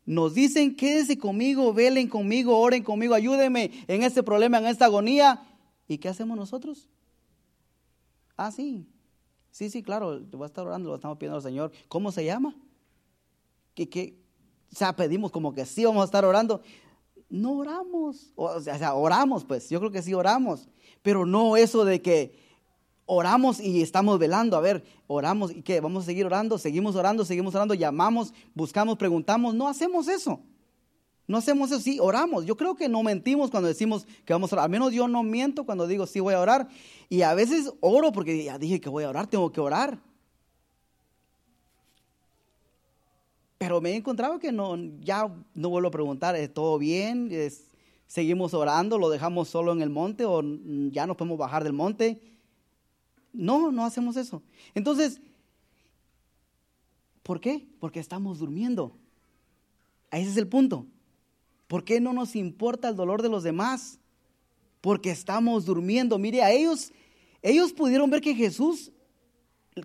[0.06, 5.44] nos dicen, quédense conmigo, velen conmigo, oren conmigo, ayúdenme en este problema, en esta agonía.
[5.88, 6.90] ¿Y qué hacemos nosotros?
[8.36, 8.86] Ah, sí.
[9.52, 11.72] Sí, sí, claro, te voy a estar orando, lo estamos pidiendo al Señor.
[11.88, 12.56] ¿Cómo se llama?
[13.76, 14.18] ¿Qué, qué?
[14.72, 16.62] O sea, pedimos como que sí vamos a estar orando.
[17.30, 18.34] No oramos.
[18.36, 19.70] O sea, oramos, pues.
[19.70, 20.68] Yo creo que sí oramos.
[21.04, 22.36] Pero no eso de que
[23.06, 24.58] oramos y estamos velando.
[24.58, 28.98] A ver, oramos y qué, vamos a seguir orando, seguimos orando, seguimos orando, llamamos, buscamos,
[28.98, 29.54] preguntamos.
[29.56, 30.40] No hacemos eso.
[31.26, 32.46] No hacemos eso, sí, oramos.
[32.46, 34.66] Yo creo que no mentimos cuando decimos que vamos a orar.
[34.66, 36.68] Al menos yo no miento cuando digo sí voy a orar.
[37.10, 40.00] Y a veces oro porque ya dije que voy a orar, tengo que orar.
[43.58, 47.32] Pero me he encontrado que no, ya no vuelvo a preguntar, ¿es todo bien?
[48.08, 48.98] ¿Seguimos orando?
[48.98, 50.44] ¿Lo dejamos solo en el monte o
[50.92, 52.22] ya nos podemos bajar del monte?
[53.34, 54.44] No, no hacemos eso.
[54.76, 55.20] Entonces,
[57.24, 57.66] ¿por qué?
[57.80, 58.96] Porque estamos durmiendo.
[60.12, 60.86] Ese es el punto.
[61.68, 64.00] ¿Por qué no nos importa el dolor de los demás?
[64.80, 66.20] Porque estamos durmiendo.
[66.20, 66.92] Mire, a ellos,
[67.42, 68.92] ellos pudieron ver que Jesús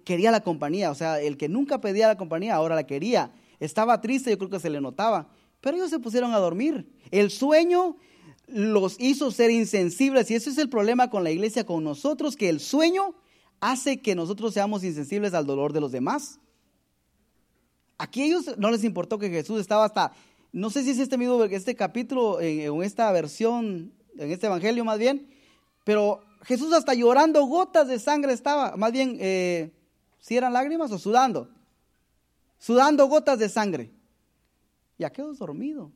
[0.05, 0.91] quería la compañía.
[0.91, 3.33] O sea, el que nunca pedía la compañía, ahora la quería.
[3.59, 5.31] Estaba triste, yo creo que se le notaba.
[5.63, 6.87] Pero ellos se pusieron a dormir.
[7.11, 7.97] El sueño
[8.47, 10.31] los hizo ser insensibles.
[10.31, 13.15] Y ese es el problema con la iglesia, con nosotros, que el sueño
[13.61, 16.39] hace que nosotros seamos insensibles al dolor de los demás.
[17.99, 20.13] Aquí a ellos no les importó que Jesús estaba hasta,
[20.53, 24.99] no sé si es este mismo, este capítulo, en, esta versión, en este evangelio más
[24.99, 25.29] bien,
[25.85, 29.73] pero Jesús hasta llorando gotas de sangre estaba, más bien, eh,
[30.21, 31.49] ¿Sí eran lágrimas o sudando?
[32.59, 33.91] Sudando gotas de sangre.
[34.99, 35.93] Y aquellos dormido.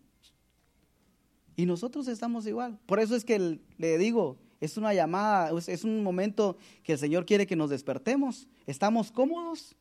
[1.56, 2.78] Y nosotros estamos igual.
[2.86, 7.26] Por eso es que le digo, es una llamada, es un momento que el Señor
[7.26, 8.46] quiere que nos despertemos.
[8.64, 9.74] Estamos cómodos.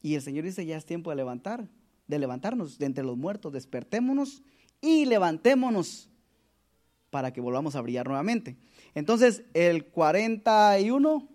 [0.00, 1.68] Y el Señor dice, ya es tiempo de levantar,
[2.06, 4.42] de levantarnos de entre los muertos, despertémonos
[4.80, 6.08] y levantémonos
[7.10, 8.56] para que volvamos a brillar nuevamente.
[8.94, 11.28] Entonces, el 41,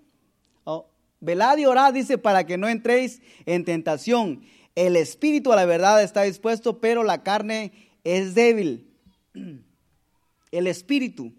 [0.63, 4.41] oh, velad y orad, dice, para que no entréis en tentación.
[4.73, 8.87] El espíritu a la verdad está dispuesto, pero la carne es débil.
[10.51, 11.31] El espíritu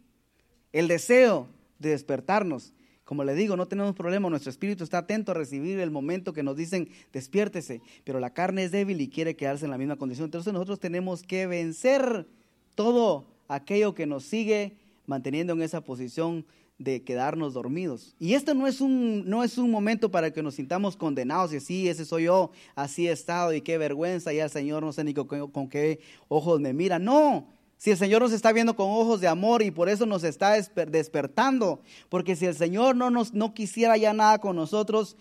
[0.72, 2.72] el deseo de despertarnos.
[3.04, 6.44] Como le digo, no tenemos problema, nuestro espíritu está atento a recibir el momento que
[6.44, 10.26] nos dicen despiértese, pero la carne es débil y quiere quedarse en la misma condición.
[10.26, 12.28] Entonces nosotros tenemos que vencer
[12.76, 16.46] todo aquello que nos sigue manteniendo en esa posición
[16.78, 18.14] de quedarnos dormidos.
[18.18, 21.56] Y esto no es un, no es un momento para que nos sintamos condenados y
[21.56, 25.04] así, ese soy yo, así he estado y qué vergüenza, ya el Señor no sé
[25.04, 26.98] ni con, con qué ojos me mira.
[26.98, 27.48] No,
[27.81, 30.53] si el Señor nos está viendo con ojos de amor y por eso nos está
[30.53, 35.16] despertando, porque si el Señor no, nos, no quisiera ya nada con nosotros,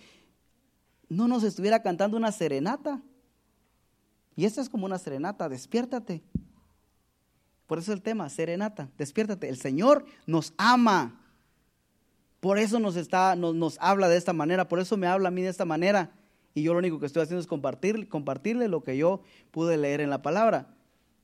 [1.08, 3.02] no nos estuviera cantando una serenata.
[4.36, 6.22] Y esta es como una serenata, despiértate.
[7.66, 9.48] Por eso el tema, serenata, despiértate.
[9.48, 11.18] El Señor nos ama.
[12.42, 15.32] Por eso nos, está, nos, nos habla de esta manera, por eso me habla a
[15.32, 16.12] mí de esta manera.
[16.54, 20.02] Y yo lo único que estoy haciendo es compartir, compartirle lo que yo pude leer
[20.02, 20.76] en la palabra.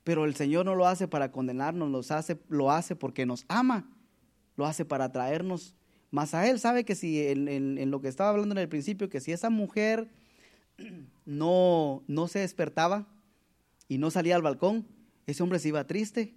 [0.05, 1.89] Pero el Señor no lo hace para condenarnos,
[2.47, 3.89] lo hace, porque nos ama,
[4.55, 5.73] lo hace para traernos
[6.11, 6.59] más a Él.
[6.59, 10.07] Sabe que si en, lo que estaba hablando en el principio, que si esa mujer
[11.25, 13.07] no, no se despertaba
[13.87, 14.85] y no salía al balcón,
[15.25, 16.35] ese hombre se iba triste.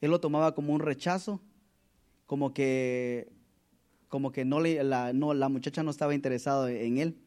[0.00, 1.42] Él lo tomaba como un rechazo,
[2.24, 3.30] como que,
[4.08, 7.18] como que no le, la, no, la muchacha no estaba interesada en él.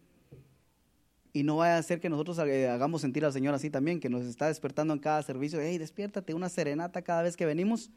[1.35, 4.07] Y no vaya a ser que nosotros eh, hagamos sentir al Señor así también, que
[4.07, 5.59] nos está despertando en cada servicio.
[5.59, 7.91] Hey, despiértate, una serenata cada vez que venimos.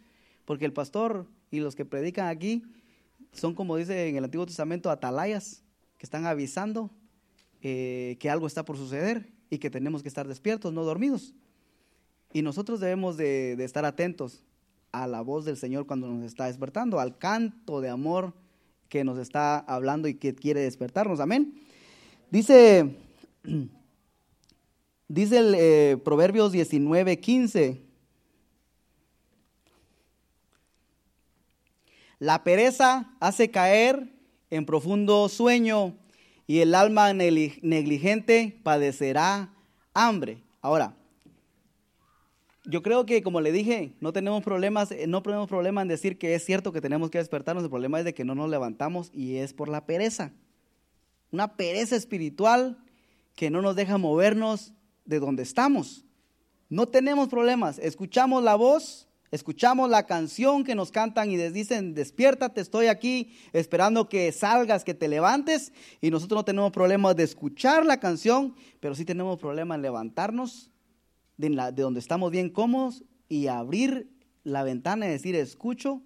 [0.44, 2.64] Porque el pastor y los que predican aquí
[3.30, 5.62] son, como dice en el Antiguo Testamento, atalayas,
[5.98, 6.90] que están avisando
[7.62, 11.32] eh, que algo está por suceder y que tenemos que estar despiertos, no dormidos.
[12.32, 14.42] Y nosotros debemos de, de estar atentos
[14.90, 18.34] a la voz del Señor cuando nos está despertando, al canto de amor
[18.88, 21.20] que nos está hablando y que quiere despertarnos.
[21.20, 21.54] Amén.
[22.32, 23.06] Dice
[25.08, 27.82] Dice el eh, Proverbios 19, 15.
[32.18, 34.12] La pereza hace caer
[34.50, 35.96] en profundo sueño
[36.46, 39.54] y el alma negligente padecerá
[39.94, 40.42] hambre.
[40.60, 40.96] Ahora,
[42.64, 46.18] yo creo que como le dije, no tenemos problemas, eh, no tenemos problema en decir
[46.18, 49.10] que es cierto que tenemos que despertarnos, el problema es de que no nos levantamos
[49.14, 50.32] y es por la pereza.
[51.30, 52.78] Una pereza espiritual
[53.38, 54.74] que no nos deja movernos
[55.04, 56.04] de donde estamos.
[56.68, 61.94] No tenemos problemas, escuchamos la voz, escuchamos la canción que nos cantan y les dicen,
[61.94, 65.72] despiértate, estoy aquí esperando que salgas, que te levantes.
[66.00, 70.72] Y nosotros no tenemos problemas de escuchar la canción, pero sí tenemos problemas en levantarnos
[71.36, 74.10] de, de donde estamos bien cómodos y abrir
[74.42, 76.02] la ventana y decir, escucho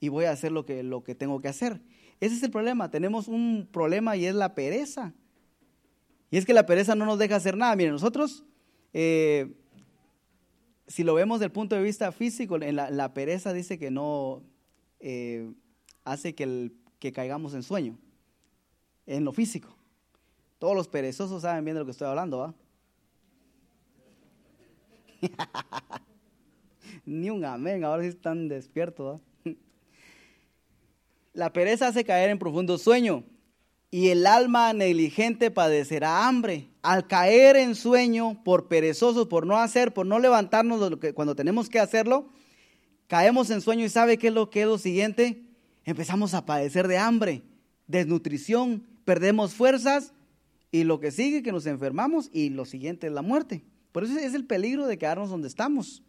[0.00, 1.82] y voy a hacer lo que, lo que tengo que hacer.
[2.20, 5.12] Ese es el problema, tenemos un problema y es la pereza.
[6.30, 7.74] Y es que la pereza no nos deja hacer nada.
[7.74, 8.44] Miren, nosotros,
[8.92, 9.52] eh,
[10.86, 14.42] si lo vemos desde el punto de vista físico, la, pereza dice que no
[15.00, 15.52] eh,
[16.04, 17.98] hace que, el, que caigamos en sueño,
[19.06, 19.76] en lo físico.
[20.58, 22.54] Todos los perezosos saben bien de lo que estoy hablando, ¿va?
[27.04, 29.20] Ni un amén, ahora sí están despiertos.
[31.32, 33.24] La pereza hace caer en profundo sueño
[33.90, 36.68] y el alma negligente padecerá hambre.
[36.82, 41.80] Al caer en sueño por perezosos, por no hacer, por no levantarnos cuando tenemos que
[41.80, 42.28] hacerlo,
[43.06, 45.42] caemos en sueño y ¿sabe qué es lo que es lo siguiente?
[45.84, 47.42] Empezamos a padecer de hambre,
[47.86, 50.12] desnutrición, perdemos fuerzas
[50.70, 53.64] y lo que sigue que nos enfermamos y lo siguiente es la muerte.
[53.92, 56.02] Por eso es el peligro de quedarnos donde estamos.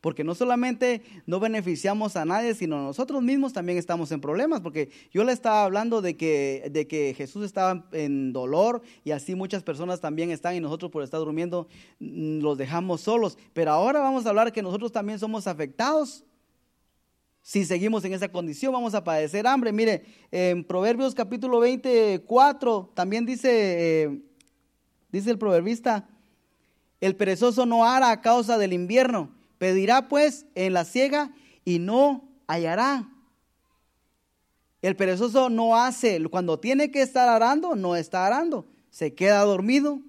[0.00, 4.60] Porque no solamente no beneficiamos a nadie, sino nosotros mismos también estamos en problemas.
[4.60, 9.34] Porque yo le estaba hablando de que, de que Jesús estaba en dolor y así
[9.34, 11.66] muchas personas también están y nosotros por estar durmiendo
[11.98, 13.38] mm, los dejamos solos.
[13.52, 16.24] Pero ahora vamos a hablar que nosotros también somos afectados.
[17.42, 19.72] Si seguimos en esa condición, vamos a padecer hambre.
[19.72, 24.22] Mire, en Proverbios capítulo 24 también dice, eh,
[25.10, 26.06] dice el proverbista,
[27.00, 31.32] el perezoso no hará a causa del invierno Pedirá pues en la ciega
[31.64, 33.08] y no hallará.
[34.80, 40.00] El perezoso no hace, cuando tiene que estar arando, no está arando, se queda dormido.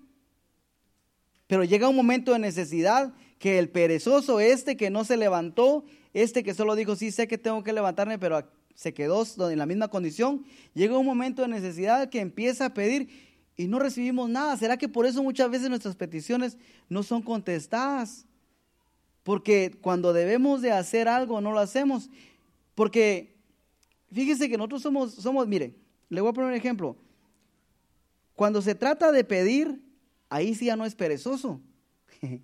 [1.48, 6.44] Pero llega un momento de necesidad que el perezoso, este que no se levantó, este
[6.44, 9.88] que solo dijo, sí sé que tengo que levantarme, pero se quedó en la misma
[9.88, 13.10] condición, llega un momento de necesidad que empieza a pedir
[13.58, 14.56] y no recibimos nada.
[14.56, 18.26] ¿Será que por eso muchas veces nuestras peticiones no son contestadas?
[19.30, 22.10] Porque cuando debemos de hacer algo no lo hacemos.
[22.74, 23.38] Porque
[24.12, 25.76] fíjese que nosotros somos, somos, mire,
[26.10, 26.98] le voy a poner un ejemplo.
[28.34, 29.84] Cuando se trata de pedir,
[30.30, 31.62] ahí sí ya no es perezoso.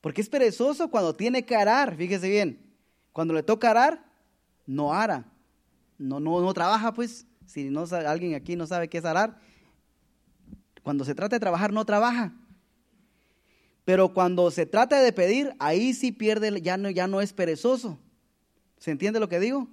[0.00, 2.72] Porque es perezoso cuando tiene que arar, fíjese bien.
[3.12, 4.04] Cuando le toca arar,
[4.66, 5.24] no ara.
[5.98, 7.26] No, no, no trabaja, pues.
[7.44, 9.36] Si no, alguien aquí no sabe qué es arar,
[10.84, 12.34] cuando se trata de trabajar, no trabaja.
[13.84, 17.98] Pero cuando se trata de pedir, ahí sí pierde, ya no, ya no es perezoso.
[18.78, 19.68] ¿Se entiende lo que digo?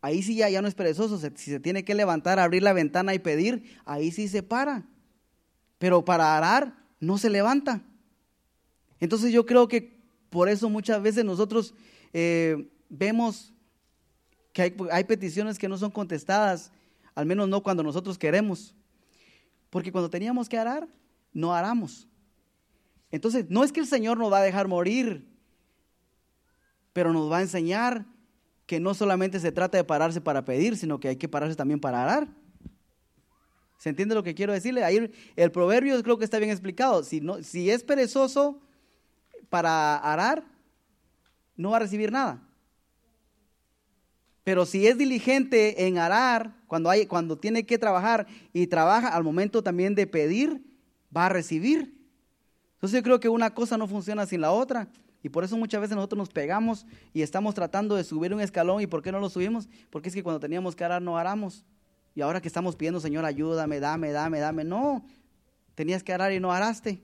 [0.00, 1.18] Ahí sí ya, ya no es perezoso.
[1.18, 4.86] si se tiene que levantar, abrir la ventana y pedir, ahí sí se para.
[5.78, 7.82] Pero para arar, no se levanta.
[9.00, 10.00] Entonces yo creo que
[10.30, 11.74] por eso muchas veces nosotros
[12.12, 13.52] eh, vemos
[14.52, 16.72] que hay, hay peticiones que no son contestadas,
[17.14, 18.74] al menos no cuando nosotros queremos.
[19.70, 20.88] Porque cuando teníamos que arar,
[21.32, 22.08] no aramos.
[23.10, 25.28] Entonces, no es que el Señor nos va a dejar morir,
[26.92, 28.06] pero nos va a enseñar
[28.66, 31.80] que no solamente se trata de pararse para pedir, sino que hay que pararse también
[31.80, 32.28] para arar.
[33.78, 34.82] ¿Se entiende lo que quiero decirle?
[34.82, 37.04] Ahí el proverbio creo que está bien explicado.
[37.04, 38.60] Si, no, si es perezoso
[39.48, 40.44] para arar,
[41.56, 42.42] no va a recibir nada.
[44.42, 49.24] Pero si es diligente en arar, cuando, hay, cuando tiene que trabajar y trabaja al
[49.24, 50.64] momento también de pedir,
[51.14, 51.95] va a recibir.
[52.76, 54.88] Entonces yo creo que una cosa no funciona sin la otra.
[55.22, 58.80] Y por eso muchas veces nosotros nos pegamos y estamos tratando de subir un escalón.
[58.82, 59.68] ¿Y por qué no lo subimos?
[59.90, 61.64] Porque es que cuando teníamos que arar no aramos.
[62.14, 64.64] Y ahora que estamos pidiendo, Señor, ayúdame, dame, dame, dame.
[64.64, 65.04] No,
[65.74, 67.02] tenías que arar y no araste.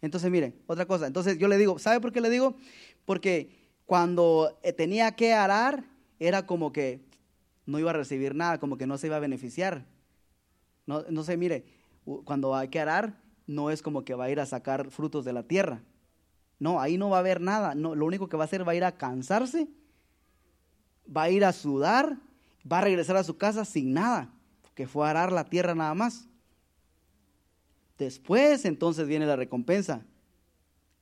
[0.00, 1.06] Entonces, mire, otra cosa.
[1.06, 2.56] Entonces yo le digo, ¿sabe por qué le digo?
[3.04, 3.50] Porque
[3.84, 5.84] cuando eh, tenía que arar,
[6.18, 7.00] era como que
[7.66, 9.84] no iba a recibir nada, como que no se iba a beneficiar.
[10.86, 11.64] No, no sé, mire,
[12.24, 13.20] cuando hay que arar,
[13.50, 15.82] no es como que va a ir a sacar frutos de la tierra.
[16.60, 17.74] No, ahí no va a haber nada.
[17.74, 19.68] No, lo único que va a hacer va a ir a cansarse,
[21.04, 22.16] va a ir a sudar,
[22.70, 24.32] va a regresar a su casa sin nada,
[24.76, 26.28] que fue a arar la tierra nada más.
[27.98, 30.06] Después entonces viene la recompensa.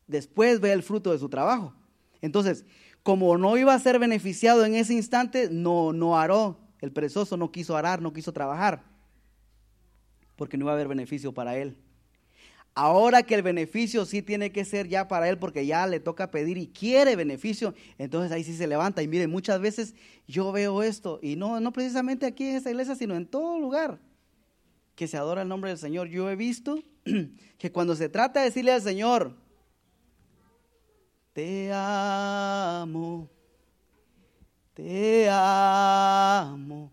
[0.07, 1.75] Después ve el fruto de su trabajo.
[2.23, 2.65] Entonces,
[3.03, 6.59] como no iba a ser beneficiado en ese instante, no, no aró.
[6.81, 8.85] El perezoso no quiso arar, no quiso trabajar,
[10.37, 11.77] porque no iba a haber beneficio para él.
[12.81, 16.31] Ahora que el beneficio sí tiene que ser ya para él porque ya le toca
[16.31, 19.03] pedir y quiere beneficio, entonces ahí sí se levanta.
[19.03, 19.97] Y mire, muchas veces
[20.29, 23.99] yo veo esto, y no, no precisamente aquí en esta iglesia, sino en todo lugar
[24.95, 26.07] que se adora el nombre del Señor.
[26.07, 26.79] Yo he visto
[27.59, 29.35] que cuando se trata de decirle al Señor,
[31.33, 33.29] te amo,
[34.75, 36.93] te amo,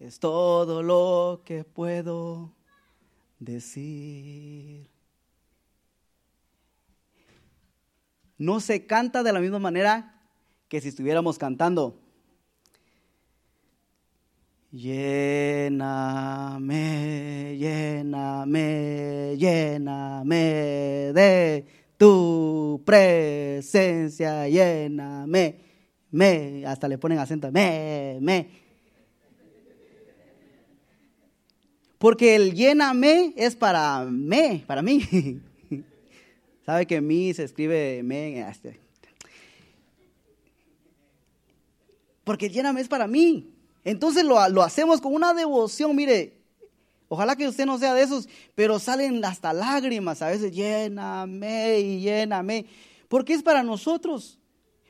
[0.00, 2.50] es todo lo que puedo
[3.44, 4.88] decir.
[8.38, 10.20] No se canta de la misma manera
[10.68, 11.98] que si estuviéramos cantando.
[14.72, 15.68] Lléname,
[17.58, 21.66] lléname, lléname de
[21.98, 25.60] tu presencia, lléname,
[26.10, 28.61] me, hasta le ponen acento, me, me.
[32.02, 35.40] Porque el lléname es para me, para mí.
[36.66, 38.40] ¿Sabe que mí se escribe me?
[38.40, 38.80] Este?
[42.24, 43.54] Porque el lléname es para mí.
[43.84, 46.40] Entonces lo, lo hacemos con una devoción, mire,
[47.06, 52.00] Ojalá que usted no sea de esos, pero salen hasta lágrimas a veces, lléname y
[52.00, 52.66] lléname,
[53.06, 54.40] porque es para nosotros.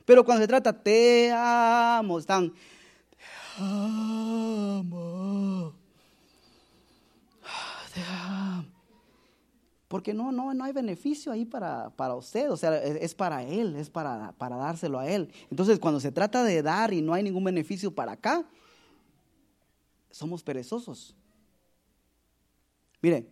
[0.03, 3.17] Pero cuando se trata, te amo, están, te
[3.59, 5.22] amo.
[9.93, 13.75] Porque no, no, no hay beneficio ahí para, para usted, o sea, es, para él,
[13.75, 15.31] es para, para dárselo a él.
[15.51, 18.43] Entonces, cuando se trata de dar y no hay ningún beneficio para acá,
[20.09, 21.15] somos perezosos.
[23.03, 23.29] Mire,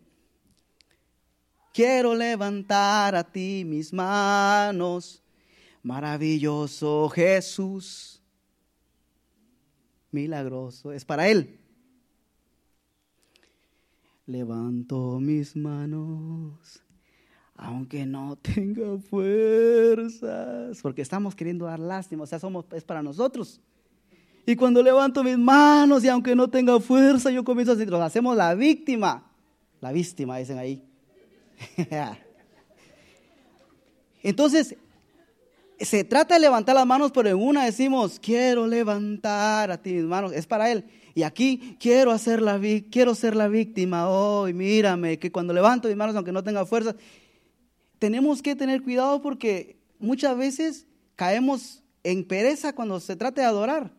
[1.74, 5.24] quiero levantar a ti mis manos,
[5.82, 8.22] maravilloso Jesús,
[10.12, 11.60] milagroso, es para Él.
[14.26, 16.84] Levanto mis manos,
[17.56, 23.60] aunque no tenga fuerzas, porque estamos queriendo dar lástima, o sea, somos, es para nosotros.
[24.46, 28.02] Y cuando levanto mis manos y aunque no tenga fuerza, yo comienzo a decir, nos
[28.02, 29.32] hacemos la víctima.
[29.80, 30.84] La víctima, dicen ahí.
[34.24, 34.76] Entonces,
[35.86, 40.04] se trata de levantar las manos, pero en una decimos, quiero levantar a ti mis
[40.04, 40.86] manos, es para Él.
[41.14, 42.60] Y aquí quiero, hacer la,
[42.90, 46.96] quiero ser la víctima hoy, mírame, que cuando levanto mis manos, aunque no tenga fuerza,
[48.00, 53.92] tenemos que tener cuidado porque muchas veces caemos en pereza cuando se trata de adorar.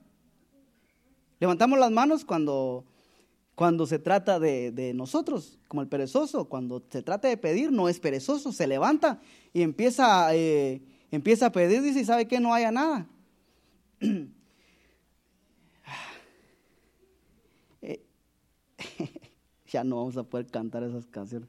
[1.39, 2.85] Levantamos las manos cuando,
[3.55, 6.49] cuando se trata de, nosotros, como el perezoso.
[6.49, 9.21] Cuando se trata de pedir, no es perezoso, se levanta
[9.53, 10.83] y empieza, eh,
[11.13, 13.07] empieza a pedir, dice, y sabe que no haya nada.
[17.85, 18.01] Eh,
[19.67, 21.49] ya no vamos a poder cantar esas canciones.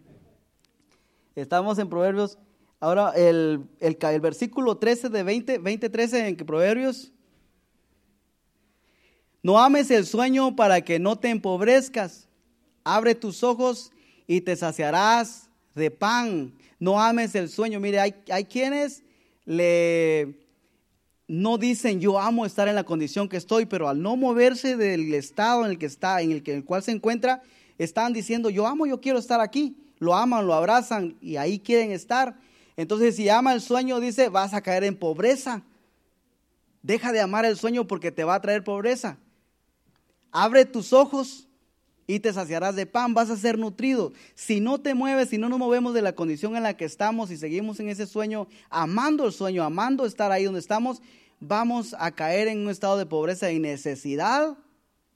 [1.34, 2.36] Estamos en Proverbios
[2.80, 7.10] Ahora, el, el, versículo 13 de 20, 20, 13 en que Proverbios.
[9.42, 12.28] No ames el sueño para que no te empobrezcas.
[12.84, 13.90] Abre tus ojos
[14.28, 15.47] y te saciarás
[15.78, 16.52] de pan.
[16.78, 17.80] No ames el sueño.
[17.80, 19.02] Mire, hay, hay quienes
[19.46, 20.34] le
[21.28, 25.12] no dicen yo amo estar en la condición que estoy, pero al no moverse del
[25.12, 27.42] estado en el que está, en el, que, en el cual se encuentra,
[27.76, 29.76] están diciendo yo amo, yo quiero estar aquí.
[29.98, 32.38] Lo aman, lo abrazan y ahí quieren estar.
[32.76, 35.62] Entonces, si ama el sueño, dice, vas a caer en pobreza.
[36.82, 39.18] Deja de amar el sueño porque te va a traer pobreza.
[40.30, 41.47] Abre tus ojos
[42.10, 44.14] y te saciarás de pan, vas a ser nutrido.
[44.34, 47.30] Si no te mueves, si no nos movemos de la condición en la que estamos
[47.30, 51.02] y seguimos en ese sueño, amando el sueño, amando estar ahí donde estamos,
[51.38, 54.56] vamos a caer en un estado de pobreza y necesidad.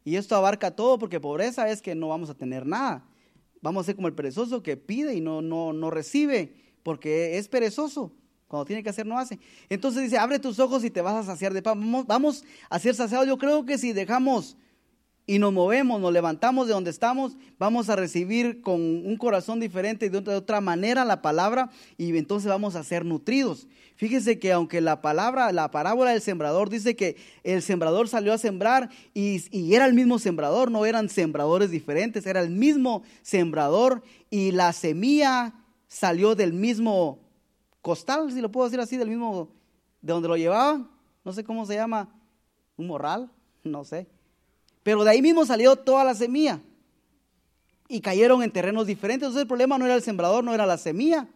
[0.04, 3.02] Y esto abarca todo porque pobreza es que no vamos a tener nada.
[3.62, 7.48] Vamos a ser como el perezoso que pide y no, no, no recibe porque es
[7.48, 8.12] perezoso.
[8.48, 9.38] Cuando tiene que hacer, no hace.
[9.70, 11.80] Entonces dice, abre tus ojos y te vas a saciar de pan.
[11.80, 13.26] Vamos, vamos a ser saciados.
[13.26, 14.58] Yo creo que si dejamos
[15.32, 20.04] y nos movemos, nos levantamos de donde estamos, vamos a recibir con un corazón diferente
[20.04, 23.66] y de otra, manera la palabra y entonces vamos a ser nutridos.
[23.96, 28.36] Fíjese que aunque la palabra, la parábola del sembrador dice que el sembrador salió a
[28.36, 34.02] sembrar y, y era el mismo sembrador, no eran sembradores diferentes, era el mismo sembrador
[34.28, 35.54] y la semilla
[35.88, 37.20] salió del mismo
[37.80, 39.48] costal, si lo puedo decir así, del mismo,
[40.02, 40.90] de donde lo llevaban,
[41.24, 42.14] no sé cómo se llama,
[42.76, 43.30] un morral,
[43.64, 44.06] no sé.
[44.82, 46.60] Pero de ahí mismo salió toda la semilla
[47.88, 49.26] y cayeron en terrenos diferentes.
[49.26, 51.28] Entonces el problema no era el sembrador, no era la semilla,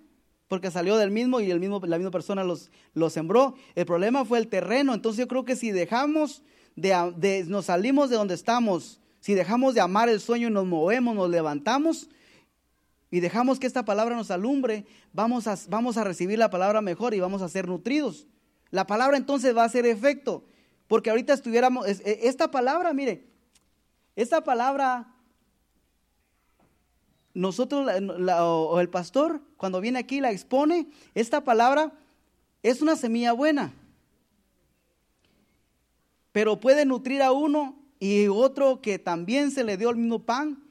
[0.49, 3.55] porque salió del mismo y el mismo, la misma persona los, los sembró.
[3.75, 4.95] El problema fue el terreno.
[4.95, 6.43] Entonces yo creo que si dejamos
[6.77, 11.15] de, nos salimos de donde estamos, si dejamos de amar el sueño y nos movemos,
[11.15, 12.09] nos levantamos,
[13.11, 17.15] y dejamos que esta palabra nos alumbre, vamos a, vamos a recibir la palabra mejor
[17.15, 18.27] y vamos a ser nutridos.
[18.71, 20.45] La palabra entonces va a hacer efecto,
[20.89, 23.25] porque ahorita estuviéramos, e, esta palabra, mire,
[24.17, 25.07] esta palabra,
[27.35, 27.87] nosotros,
[28.41, 31.93] o el pastor, cuando viene aquí la expone, esta palabra
[32.63, 33.75] es una semilla buena,
[36.33, 40.65] pero puede nutrir a uno y otro que también se le dio el mismo pan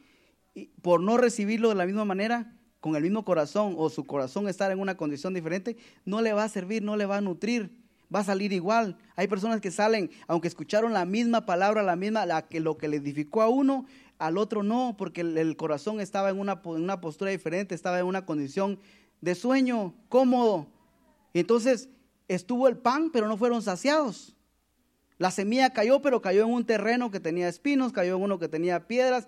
[0.82, 4.72] por no recibirlo de la misma manera, con el mismo corazón o su corazón estar
[4.72, 8.20] en una condición diferente, no le va a servir, no le va a nutrir, va
[8.20, 8.98] a salir igual.
[9.16, 12.88] Hay personas que salen, aunque escucharon la misma palabra, la misma, la que lo que
[12.88, 13.86] le edificó a uno,
[14.18, 18.06] al otro no, porque el, corazón estaba en una, en una postura diferente, estaba en
[18.06, 18.80] una condición
[19.22, 20.68] de sueño, cómodo.
[21.34, 21.90] Entonces
[22.28, 24.36] estuvo el pan, pero no fueron saciados.
[25.18, 28.50] La semilla cayó, pero cayó en un terreno que tenía espinos, cayó en uno que
[28.50, 29.28] tenía piedras,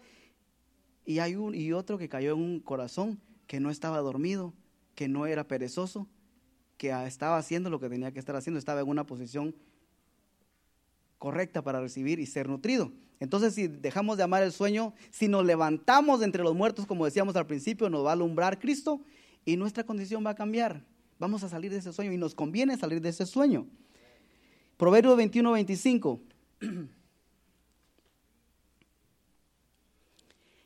[1.06, 4.54] y hay un y otro que cayó en un corazón que no estaba dormido,
[4.94, 6.10] que no era perezoso,
[6.78, 9.56] que estaba haciendo lo que tenía que estar haciendo, estaba en una posición
[11.18, 12.92] correcta para recibir y ser nutrido.
[13.20, 17.36] Entonces, si dejamos de amar el sueño, si nos levantamos entre los muertos, como decíamos
[17.36, 19.02] al principio, nos va a alumbrar Cristo
[19.44, 20.84] y nuestra condición va a cambiar.
[21.20, 23.66] Vamos a salir de ese sueño y nos conviene salir de ese sueño.
[24.78, 26.22] Proverbio 21, 25.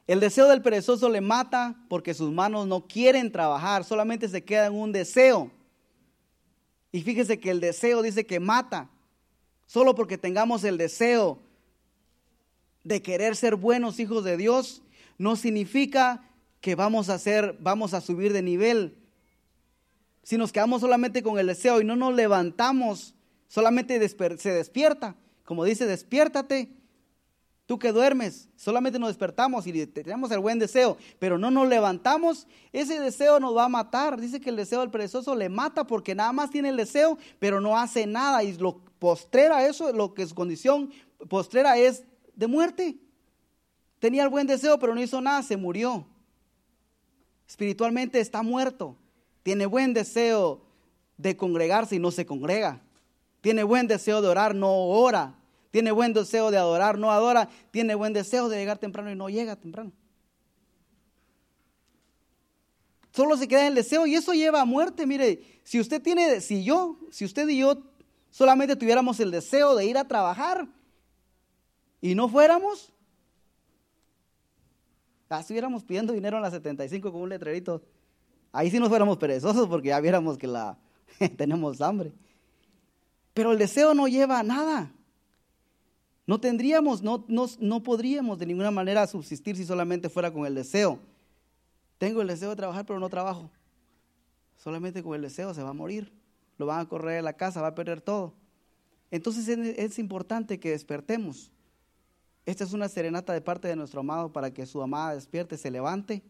[0.08, 4.66] El deseo del perezoso le mata porque sus manos no quieren trabajar, solamente se queda
[4.66, 5.50] en un deseo.
[6.92, 8.90] Y fíjese que el deseo dice que mata.
[9.66, 11.40] Solo porque tengamos el deseo
[12.84, 14.82] de querer ser buenos hijos de Dios,
[15.18, 16.28] no significa
[16.60, 18.98] que vamos a ser, vamos a subir de nivel.
[20.24, 23.16] Si nos quedamos solamente con el deseo y no nos levantamos,
[23.48, 25.16] solamente se despierta.
[25.46, 26.70] Como dice, despiértate
[27.72, 32.46] tú que duermes, solamente nos despertamos y tenemos el buen deseo, pero no nos levantamos,
[32.74, 34.20] ese deseo nos va a matar.
[34.20, 37.62] Dice que el deseo del perezoso le mata porque nada más tiene el deseo, pero
[37.62, 38.44] no hace nada.
[38.44, 40.92] Y lo postrera eso, lo que su condición
[41.30, 42.04] postrera es
[42.36, 42.98] de muerte.
[44.00, 46.06] Tenía el buen deseo, pero no hizo nada, se murió.
[47.48, 48.98] Espiritualmente está muerto.
[49.44, 50.62] Tiene buen deseo
[51.16, 52.82] de congregarse y no se congrega.
[53.40, 55.38] Tiene buen deseo de orar, no ora.
[55.72, 57.50] Tiene buen deseo de adorar, no adora.
[57.72, 59.92] Tiene buen deseo de llegar temprano y no llega temprano.
[63.14, 65.06] Solo se queda en el deseo y eso lleva a muerte.
[65.06, 67.84] Mire, si usted tiene, si yo, si usted y yo
[68.30, 70.68] solamente tuviéramos el deseo de ir a trabajar
[72.00, 72.94] y no fuéramos,
[75.30, 77.82] estuviéramos pidiendo dinero en la 75 con un letrerito.
[78.52, 80.78] Ahí sí nos fuéramos perezosos porque ya viéramos que la
[81.38, 82.12] tenemos hambre.
[83.34, 84.94] Pero el deseo no lleva a nada.
[86.32, 90.98] No tendríamos, no, no, podríamos de ninguna manera subsistir si solamente fuera con el deseo.
[91.98, 93.52] Tengo el deseo de trabajar, pero no trabajo.
[94.56, 96.10] Solamente con el deseo se va a morir.
[96.58, 98.34] Lo van a correr a la casa, va a perder todo.
[99.12, 101.52] Entonces es, importante que despertemos.
[102.46, 105.70] Esta es una serenata de parte de nuestro amado para que su amada despierte, se
[105.70, 106.24] levante,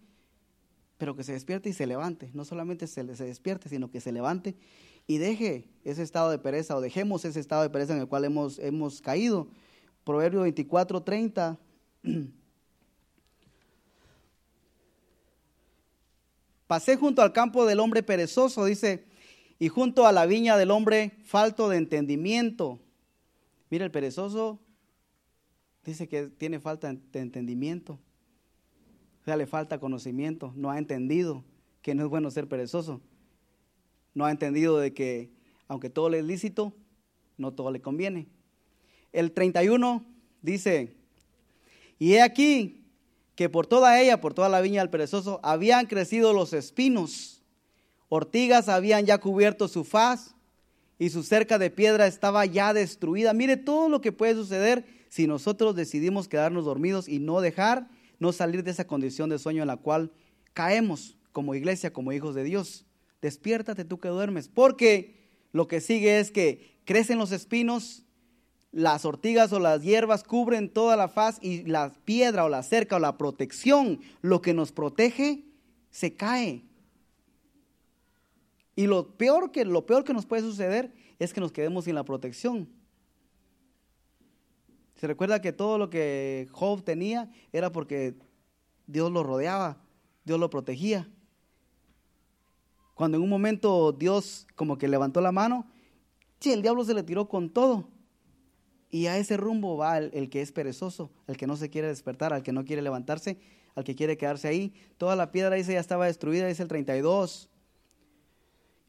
[0.98, 2.32] pero que se despierte y se levante.
[2.34, 4.56] No solamente se, se despierte, sino que se levante
[5.06, 8.26] y deje ese estado de pereza o dejemos ese estado de pereza en el cual
[8.26, 9.48] hemos, hemos caído.
[10.04, 11.58] Proverbio 24, 30.
[16.68, 19.06] Pasé junto al campo del hombre perezoso, dice,
[19.60, 22.80] y junto a la viña del hombre falto de entendimiento.
[23.70, 24.60] Mira, el perezoso
[25.84, 28.00] dice que tiene falta de entendimiento.
[29.22, 31.44] O sea, le falta conocimiento, no ha entendido
[31.82, 33.02] que no es bueno ser perezoso
[34.14, 35.32] no ha entendido de que
[35.68, 36.74] aunque todo le es lícito,
[37.38, 38.28] no todo le conviene.
[39.14, 40.06] El 31
[40.42, 40.96] dice,
[42.00, 42.86] y he aquí
[43.36, 47.44] que por toda ella, por toda la viña del perezoso, habían crecido los espinos,
[48.10, 50.36] ortigas habían ya cubierto su faz
[51.00, 53.34] y su cerca de piedra estaba ya destruida.
[53.34, 57.88] Mire todo lo que puede suceder si nosotros decidimos quedarnos dormidos y no dejar,
[58.20, 60.12] no salir de esa condición de sueño en la cual
[60.54, 62.86] caemos como iglesia, como hijos de Dios
[63.22, 65.16] despiértate tú que duermes, porque
[65.54, 68.04] lo que sigue es que crecen los espinos,
[68.72, 72.96] las ortigas o las hierbas cubren toda la faz y la piedra o la cerca
[72.96, 75.44] o la protección, lo que nos protege,
[75.90, 76.64] se cae.
[78.76, 81.96] Y lo peor que, lo peor que nos puede suceder es que nos quedemos sin
[81.96, 82.70] la protección.
[84.96, 88.16] Se recuerda que todo lo que Job tenía era porque
[88.88, 89.82] Dios lo rodeaba,
[90.24, 91.10] Dios lo protegía.
[92.94, 95.68] Cuando en un momento Dios como que levantó la mano,
[96.40, 97.88] sí, el diablo se le tiró con todo.
[98.92, 102.34] Y a ese rumbo va el, que es perezoso, el que no se quiere despertar,
[102.34, 103.38] al que no quiere levantarse,
[103.74, 104.74] al que quiere quedarse ahí.
[104.98, 107.50] Toda la piedra dice ya estaba destruida, dice el 32.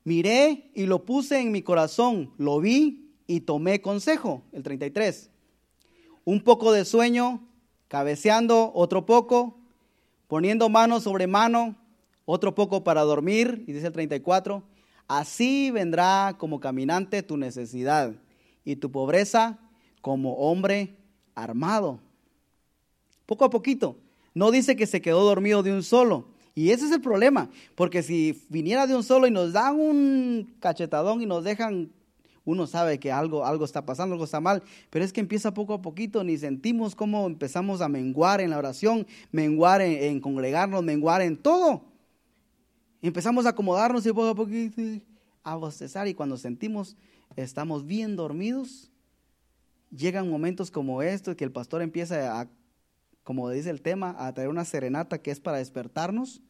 [0.03, 5.31] Miré y lo puse en mi corazón, lo vi y tomé consejo, el 33.
[6.25, 7.47] Un poco de sueño,
[7.87, 9.57] cabeceando otro poco,
[10.27, 11.77] poniendo mano sobre mano,
[12.25, 14.65] otro poco para dormir, y dice el 34,
[15.07, 18.15] así vendrá como caminante tu necesidad
[18.65, 19.61] y tu pobreza
[20.03, 20.99] como hombre
[21.35, 22.01] armado.
[23.25, 23.97] Poco a poquito.
[24.35, 26.27] No dice que se quedó dormido de un solo.
[26.55, 30.55] Y ese es el problema, porque si viniera de un solo y nos dan un
[30.61, 31.91] cachetadón y nos dejan,
[32.45, 35.73] uno sabe que algo, algo está pasando, algo está mal, pero es que empieza poco
[35.73, 40.85] a poquito, ni sentimos cómo empezamos a menguar en la oración, menguar en, en congregarnos,
[40.85, 41.85] menguar en todo.
[43.01, 44.51] Empezamos a acomodarnos y poco a poco
[45.45, 46.97] a bostezar y cuando sentimos
[47.35, 48.92] estamos bien dormidos,
[49.95, 52.49] llegan momentos como estos que el pastor empieza a,
[53.23, 56.43] como dice el tema, a traer una serenata que es para despertarnos,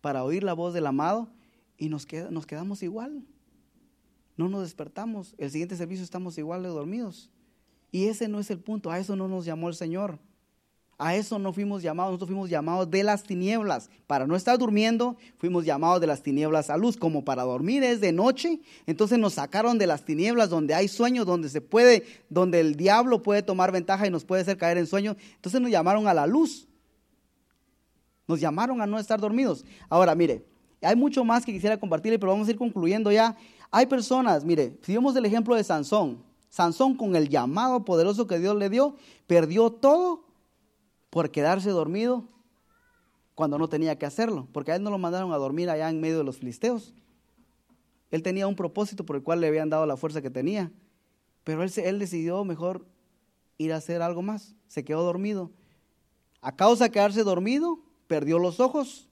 [0.00, 1.30] para oír la voz del amado
[1.78, 3.24] y nos, nos quedamos igual.
[4.36, 5.34] No nos despertamos.
[5.38, 7.30] El siguiente servicio estamos igual de dormidos.
[7.92, 8.90] Y ese no es el punto.
[8.90, 10.18] A eso no nos llamó el Señor.
[10.96, 13.90] A eso no fuimos llamados, nosotros fuimos llamados de las tinieblas.
[14.06, 16.96] Para no estar durmiendo, fuimos llamados de las tinieblas a luz.
[16.96, 21.24] Como para dormir es de noche, entonces nos sacaron de las tinieblas donde hay sueño,
[21.24, 24.86] donde se puede, donde el diablo puede tomar ventaja y nos puede hacer caer en
[24.86, 25.16] sueño.
[25.34, 26.68] Entonces nos llamaron a la luz.
[28.28, 29.64] Nos llamaron a no estar dormidos.
[29.88, 30.44] Ahora, mire,
[30.80, 33.36] hay mucho más que quisiera compartirle, pero vamos a ir concluyendo ya.
[33.70, 38.38] Hay personas, mire, si vemos el ejemplo de Sansón, Sansón con el llamado poderoso que
[38.38, 38.94] Dios le dio,
[39.26, 40.24] perdió todo
[41.14, 42.28] por quedarse dormido
[43.36, 46.00] cuando no tenía que hacerlo, porque a él no lo mandaron a dormir allá en
[46.00, 46.92] medio de los filisteos.
[48.10, 50.72] Él tenía un propósito por el cual le habían dado la fuerza que tenía,
[51.44, 52.84] pero él, él decidió mejor
[53.58, 54.56] ir a hacer algo más.
[54.66, 55.52] Se quedó dormido.
[56.40, 59.08] A causa de quedarse dormido, perdió los ojos.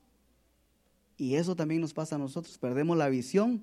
[1.17, 2.59] Y eso también nos pasa a nosotros.
[2.59, 3.63] Perdemos la visión.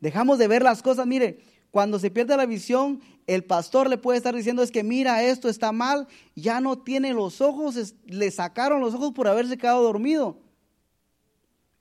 [0.00, 1.06] Dejamos de ver las cosas.
[1.06, 1.40] Mire,
[1.76, 5.46] cuando se pierde la visión, el pastor le puede estar diciendo es que mira, esto
[5.46, 10.38] está mal, ya no tiene los ojos, le sacaron los ojos por haberse quedado dormido.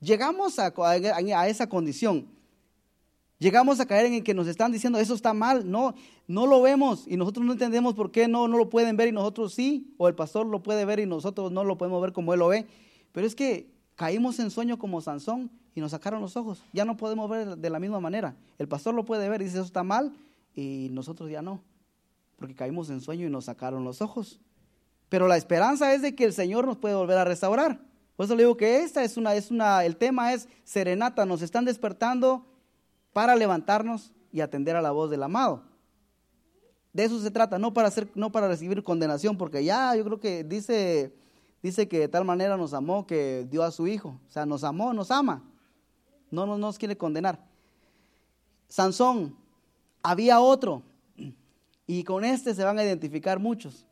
[0.02, 2.28] Llegamos a, a, esa condición.
[3.40, 5.72] Llegamos a caer en que nos están diciendo eso está mal.
[5.72, 5.96] No,
[6.28, 9.14] no lo vemos y nosotros no entendemos por qué no, no lo pueden ver y
[9.14, 9.96] nosotros sí.
[9.98, 12.50] O el pastor lo puede ver y nosotros no lo podemos ver como él lo
[12.50, 12.68] ve.
[13.14, 16.64] Pero es que caímos en sueño como Sansón y nos sacaron los ojos.
[16.74, 18.36] Ya no podemos ver de la misma manera.
[18.58, 20.14] El pastor lo puede ver y dice eso está mal
[20.54, 21.62] y nosotros ya no.
[22.38, 24.40] Porque caímos en sueño y nos sacaron los ojos.
[25.10, 27.80] Pero la esperanza es de que el Señor nos puede volver a restaurar.
[28.16, 31.42] Por eso le digo que esta es una, es una, el tema es serenata, nos
[31.42, 32.46] están despertando
[33.12, 35.64] para levantarnos y atender a la voz del amado.
[36.94, 40.20] De eso se trata, no para hacer, no para recibir condenación, porque ya yo creo
[40.20, 41.14] que dice,
[41.66, 44.20] dice que de tal manera nos amó que dio a su hijo.
[44.28, 45.44] O sea, nos amó, nos ama.
[46.30, 47.44] No, no nos quiere condenar.
[48.68, 49.36] Sansón,
[50.04, 50.84] había otro,
[51.88, 53.86] y con este se van a identificar muchos.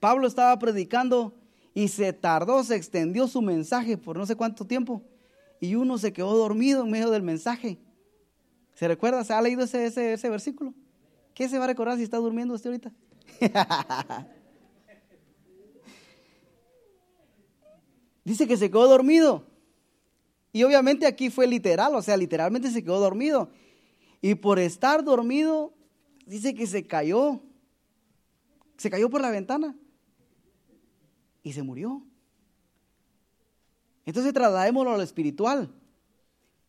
[0.00, 1.34] Pablo estaba predicando
[1.72, 5.02] y se tardó, se extendió su mensaje por no sé cuánto tiempo.
[5.60, 7.78] Y uno se quedó dormido en medio del mensaje.
[8.74, 9.22] ¿Se recuerda?
[9.24, 10.74] ¿Se ha leído ese, ese, versículo?
[11.32, 12.92] ¿Qué se va a recordar si está durmiendo usted ahorita?
[18.26, 19.46] Dice que se quedó dormido.
[20.52, 23.50] Y obviamente aquí fue literal, o sea, literalmente se quedó dormido.
[24.20, 25.72] Y por estar dormido,
[26.26, 27.40] dice que se cayó.
[28.78, 29.76] Se cayó por la ventana
[31.44, 32.02] y se murió.
[34.04, 35.72] Entonces trasladémoslo a lo espiritual.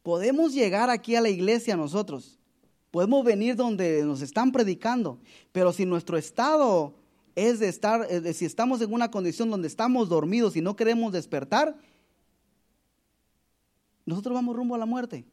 [0.04, 2.38] Podemos llegar aquí a la iglesia nosotros.
[2.92, 5.20] Podemos venir donde nos están predicando.
[5.52, 6.94] Pero si nuestro estado
[7.38, 11.78] es de estar, si estamos en una condición donde estamos dormidos y no queremos despertar,
[14.08, 15.24] nosotros vamos rumbo a la muerte.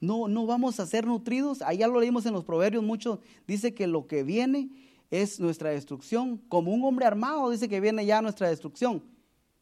[0.00, 1.60] No, no vamos a ser nutridos.
[1.62, 3.20] Allá lo leímos en los proverbios mucho.
[3.48, 4.70] Dice que lo que viene
[5.10, 6.36] es nuestra destrucción.
[6.48, 9.02] Como un hombre armado dice que viene ya nuestra destrucción.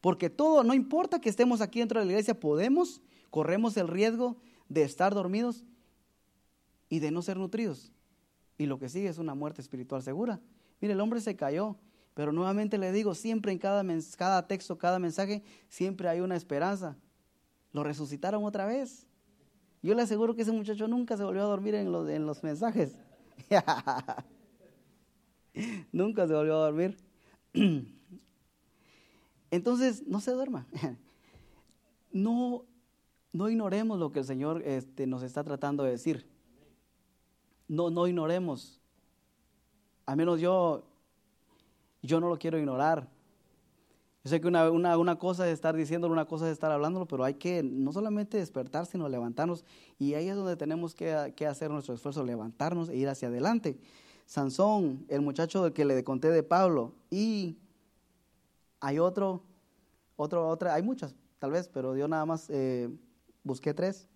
[0.03, 3.01] Porque todo, no importa que estemos aquí dentro de la iglesia, podemos,
[3.31, 4.37] corremos el riesgo
[4.69, 5.65] de estar dormidos
[6.91, 7.93] y de no ser nutridos.
[8.59, 10.39] Y lo que sigue es una muerte espiritual segura.
[10.81, 11.77] Mire, el hombre se cayó,
[12.15, 13.85] pero nuevamente le digo, siempre en cada,
[14.17, 16.97] cada texto, cada mensaje, siempre hay una esperanza.
[17.73, 19.07] Lo resucitaron otra vez.
[19.83, 22.43] Yo le aseguro que ese muchacho nunca se volvió a dormir en los, en los
[22.43, 22.97] mensajes.
[25.93, 26.97] Nunca se volvió a dormir.
[29.51, 30.67] Entonces, no se duerma.
[32.13, 32.65] No,
[33.31, 36.27] no ignoremos lo que el Señor este, nos está tratando de decir.
[37.69, 38.81] No, no ignoremos.
[40.07, 40.85] Al menos yo,
[42.03, 43.09] yo no lo quiero ignorar.
[44.25, 47.23] Yo sé que una, una, cosa es estar diciéndolo, una cosa es estar hablándolo, pero
[47.23, 49.65] hay que no solamente despertar, sino levantarnos.
[49.99, 53.79] Y ahí es donde tenemos que, que hacer nuestro esfuerzo, levantarnos e ir hacia adelante.
[54.27, 57.57] Sansón, el muchacho del que le conté de Pablo, y
[58.81, 59.43] hay otro,
[60.17, 62.91] otro, otra, hay muchas, tal vez, pero yo nada más eh,
[63.45, 64.09] busqué tres,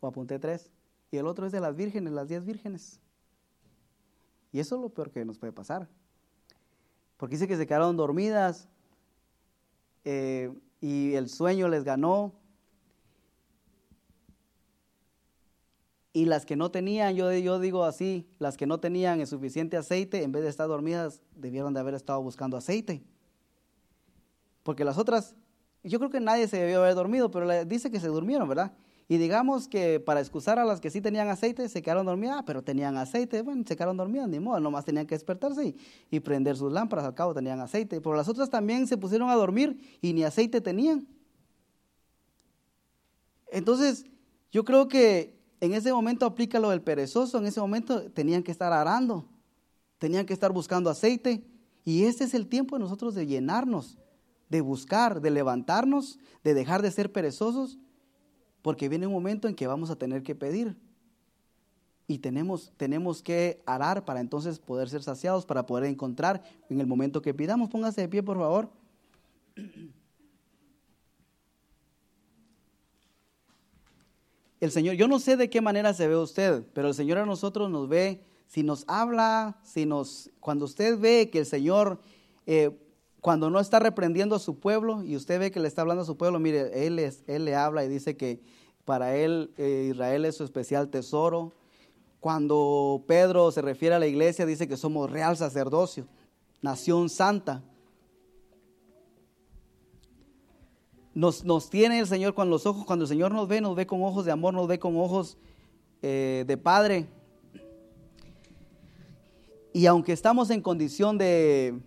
[0.00, 0.70] o apunté tres,
[1.10, 3.00] y el otro es de las vírgenes, las diez vírgenes.
[4.56, 5.86] Y eso es lo peor que nos puede pasar,
[7.18, 8.70] porque dice que se quedaron dormidas
[10.06, 10.50] eh,
[10.80, 12.32] y el sueño les ganó
[16.14, 19.76] Y las que no tenían, yo, yo digo así, las que no tenían el suficiente
[19.76, 23.04] aceite, en vez de estar dormidas, debieron de haber estado buscando aceite.
[24.62, 25.36] Porque las otras,
[25.84, 28.72] yo creo que nadie se debió haber dormido, pero dice que se durmieron, ¿verdad?
[29.08, 32.62] Y digamos que para excusar a las que sí tenían aceite, se quedaron dormidas, pero
[32.62, 35.76] tenían aceite, bueno, se quedaron dormidas, ni modo, nomás tenían que despertarse y,
[36.10, 38.00] y prender sus lámparas, al cabo tenían aceite.
[38.00, 41.06] Pero las otras también se pusieron a dormir y ni aceite tenían.
[43.52, 44.06] Entonces,
[44.50, 48.50] yo creo que en ese momento aplica lo del perezoso, en ese momento tenían que
[48.50, 49.28] estar arando,
[49.98, 51.44] tenían que estar buscando aceite.
[51.84, 53.98] Y este es el tiempo de nosotros de llenarnos,
[54.48, 57.78] de buscar, de levantarnos, de dejar de ser perezosos,
[58.66, 60.74] porque viene un momento en que vamos a tener que pedir.
[62.08, 66.88] Y tenemos, tenemos que arar para entonces poder ser saciados, para poder encontrar en el
[66.88, 67.70] momento que pidamos.
[67.70, 68.68] Póngase de pie, por favor.
[74.58, 77.24] el Señor, yo no sé de qué manera se ve usted, pero el Señor a
[77.24, 82.00] nosotros nos ve, si nos habla, si nos, cuando usted ve que el Señor,
[82.46, 82.76] eh,
[83.20, 86.06] cuando no está reprendiendo a su pueblo y usted ve que le está hablando a
[86.06, 88.40] su pueblo, mire, Él, es, él le habla y dice que
[88.84, 91.52] para Él eh, Israel es su especial tesoro.
[92.20, 96.06] Cuando Pedro se refiere a la iglesia, dice que somos real sacerdocio,
[96.62, 97.62] nación santa.
[101.14, 103.86] Nos, nos tiene el Señor con los ojos, cuando el Señor nos ve, nos ve
[103.86, 105.36] con ojos de amor, nos ve con ojos
[106.02, 107.06] eh, de Padre.
[109.72, 111.80] Y aunque estamos en condición de,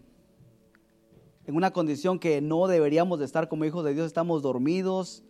[1.50, 5.24] en una condición que no deberíamos de estar como hijos de Dios, estamos dormidos,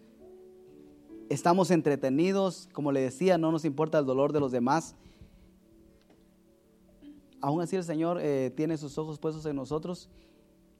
[1.29, 4.95] estamos entretenidos, como le decía, no nos importa el dolor de los demás.
[7.39, 10.09] Aún así el Señor eh, tiene sus ojos puestos en nosotros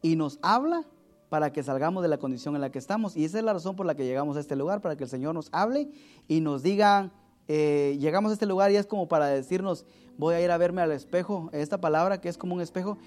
[0.01, 0.83] y nos habla
[1.29, 3.15] para que salgamos de la condición en la que estamos.
[3.15, 5.09] Y esa es la razón por la que llegamos a este lugar, para que el
[5.09, 5.89] Señor nos hable
[6.27, 7.13] y nos diga,
[7.47, 9.85] eh, llegamos a este lugar y es como para decirnos,
[10.17, 12.97] voy a ir a verme al espejo, esta palabra que es como un espejo,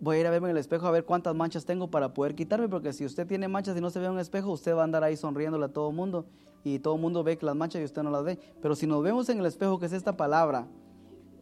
[0.00, 2.34] voy a ir a verme en el espejo a ver cuántas manchas tengo para poder
[2.34, 4.82] quitarme, porque si usted tiene manchas y no se ve en un espejo, usted va
[4.82, 6.26] a andar ahí sonriéndole a todo el mundo
[6.64, 8.38] y todo el mundo ve que las manchas y usted no las ve.
[8.60, 10.66] Pero si nos vemos en el espejo, que es esta palabra,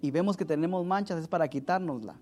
[0.01, 2.19] y vemos que tenemos manchas, es para quitárnosla.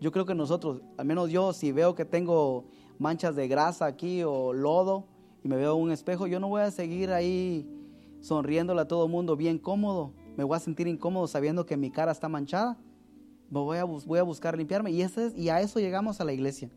[0.00, 2.66] Yo creo que nosotros, al menos yo, si veo que tengo
[2.98, 5.06] manchas de grasa aquí o lodo
[5.42, 7.66] y me veo un espejo, yo no voy a seguir ahí
[8.20, 10.12] sonriéndole a todo el mundo bien cómodo.
[10.36, 12.76] Me voy a sentir incómodo sabiendo que mi cara está manchada.
[13.62, 14.90] Voy a, voy a buscar limpiarme.
[14.90, 16.70] Y, es, y a eso llegamos a la iglesia.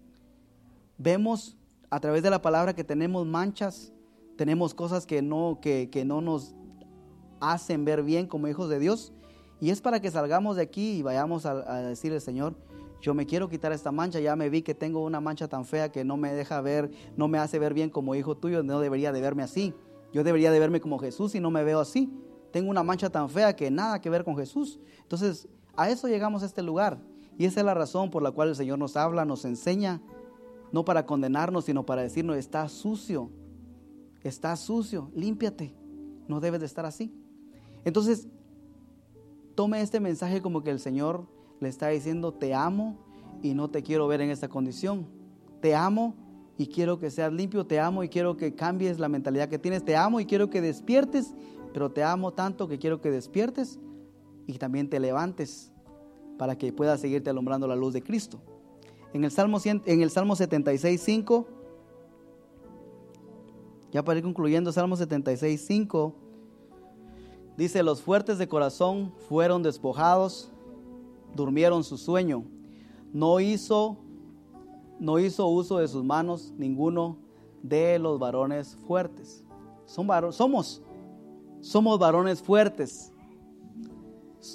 [0.97, 1.57] Vemos
[1.89, 3.91] a través de la palabra que tenemos manchas,
[4.35, 6.53] tenemos cosas que no, que, no nos
[7.39, 9.11] hacen ver bien como hijos de Dios.
[9.59, 12.55] Y es para que salgamos de aquí y vayamos a, a decirle, Señor,
[13.01, 15.91] yo me quiero quitar esta mancha, ya me vi que tengo una mancha tan fea
[15.91, 19.11] que no me deja ver, no me hace ver bien como hijo tuyo, no debería
[19.11, 19.73] de verme así.
[20.13, 22.11] Yo debería de verme como Jesús y no me veo así.
[22.51, 24.79] Tengo una mancha tan fea que nada que ver con Jesús.
[25.01, 25.47] Entonces,
[25.77, 26.99] a eso llegamos a este lugar.
[27.37, 30.01] Y esa es la razón por la cual el Señor nos habla, nos enseña,
[30.71, 33.29] no para condenarnos, sino para decirnos, está sucio,
[34.23, 35.73] está sucio, límpiate,
[36.27, 37.13] no debes de estar así.
[37.85, 38.27] Entonces,
[39.55, 41.27] tome este mensaje como que el Señor
[41.59, 42.97] le está diciendo, te amo
[43.41, 45.05] y no te quiero ver en esta condición.
[45.61, 46.15] Te amo
[46.57, 49.85] y quiero que seas limpio, te amo y quiero que cambies la mentalidad que tienes,
[49.85, 51.33] te amo y quiero que despiertes,
[51.71, 53.79] pero te amo tanto que quiero que despiertes
[54.47, 55.71] y también te levantes
[56.37, 58.39] para que puedas seguirte alumbrando la luz de Cristo.
[59.13, 61.47] En el Salmo, en el Salmo 76, 5,
[63.91, 66.15] ya para ir concluyendo, Salmo 76, 5,
[67.57, 70.51] dice, los fuertes de corazón fueron despojados,
[71.35, 72.43] durmieron su sueño,
[73.11, 73.97] no hizo,
[74.99, 77.17] no hizo uso de sus manos ninguno
[77.63, 79.43] de los varones fuertes.
[79.85, 80.81] Son somos,
[81.61, 83.13] somos varones fuertes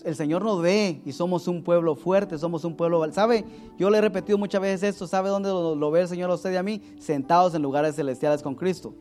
[0.04, 3.10] el Señor nos ve y somos un pueblo fuerte, somos un pueblo...
[3.12, 3.44] ¿Sabe?
[3.78, 6.52] Yo le he repetido muchas veces esto, ¿sabe dónde lo, ve el Señor a usted
[6.52, 6.82] y a mí?
[6.98, 8.94] Sentados en lugares celestiales con Cristo.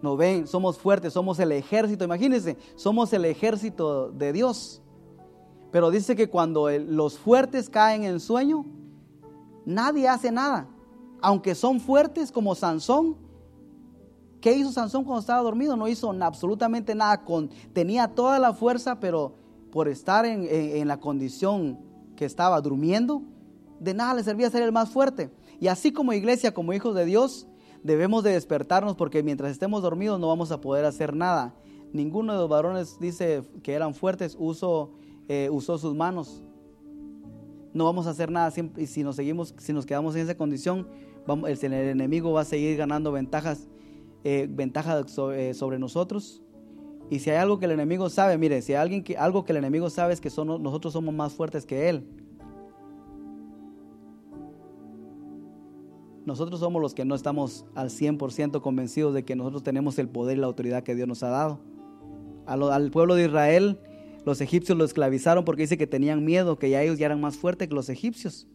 [0.00, 4.80] Nos ven, somos fuertes, somos el ejército, imagínense, somos el ejército de Dios.
[5.70, 8.64] Pero dice que cuando los fuertes caen en sueño,
[9.66, 10.68] nadie hace nada.
[11.20, 13.16] Aunque son fuertes como Sansón,
[14.40, 15.76] ¿qué hizo Sansón cuando estaba dormido?
[15.76, 17.24] No hizo absolutamente nada.
[17.72, 19.34] Tenía toda la fuerza, pero
[19.70, 21.78] por estar en, la condición
[22.16, 23.22] que estaba durmiendo,
[23.80, 25.30] de nada le servía ser el más fuerte.
[25.60, 27.46] Y así como iglesia, como hijos de Dios,
[27.82, 31.54] debemos de despertarnos porque mientras estemos dormidos no vamos a poder hacer nada.
[31.92, 34.92] Ninguno de los varones dice que eran fuertes, usó,
[35.28, 36.42] eh, usó sus manos.
[37.72, 40.88] No vamos a hacer nada y si nos seguimos, si nos quedamos en esa condición,
[41.46, 43.68] el, enemigo va a seguir ganando ventajas,
[44.24, 45.04] eh, ventajas
[45.34, 46.42] eh, sobre nosotros
[47.10, 49.52] y si hay algo que el enemigo sabe, mire, si hay alguien que, algo que
[49.52, 52.04] el enemigo sabe es que nosotros somos más fuertes que él.
[56.26, 60.36] Nosotros somos los que no estamos al 100% convencidos de que nosotros tenemos el poder
[60.36, 61.60] y la autoridad que Dios nos ha dado.
[62.46, 63.80] al pueblo de Israel,
[64.26, 67.38] los egipcios lo esclavizaron porque dice que tenían miedo, que ya ellos ya eran más
[67.38, 68.46] fuertes que los egipcios.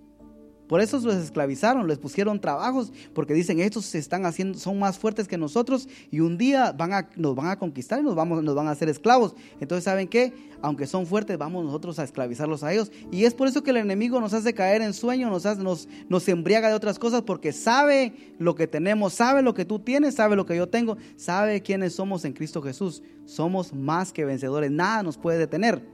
[0.74, 4.98] Por eso los esclavizaron, les pusieron trabajos, porque dicen, estos se están haciendo, son más
[4.98, 8.42] fuertes que nosotros y un día van a, nos van a conquistar y nos, vamos,
[8.42, 9.36] nos van a hacer esclavos.
[9.60, 10.34] Entonces, ¿saben qué?
[10.64, 12.92] Aunque son fuertes, vamos nosotros a esclavizarlos a ellos.
[13.12, 16.28] Y es por eso que el enemigo nos hace caer en sueño, nos, nos, nos
[16.28, 20.36] embriaga de otras cosas, porque sabe lo que tenemos, sabe lo que tú tienes, sabe
[20.36, 23.04] lo que yo tengo, sabe quiénes somos en Cristo Jesús.
[23.26, 25.86] Somos más que vencedores, nada nos puede detener,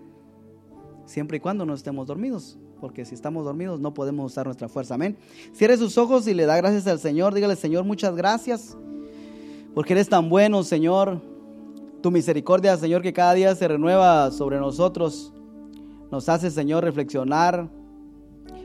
[1.05, 4.95] siempre y cuando no estemos dormidos porque si estamos dormidos no podemos usar nuestra fuerza.
[4.95, 5.17] Amén.
[5.53, 7.33] Cierre sus ojos y le da gracias al Señor.
[7.33, 8.77] Dígale, Señor, muchas gracias,
[9.73, 11.21] porque eres tan bueno, Señor.
[12.01, 15.33] Tu misericordia, Señor, que cada día se renueva sobre nosotros,
[16.09, 17.69] nos hace, Señor, reflexionar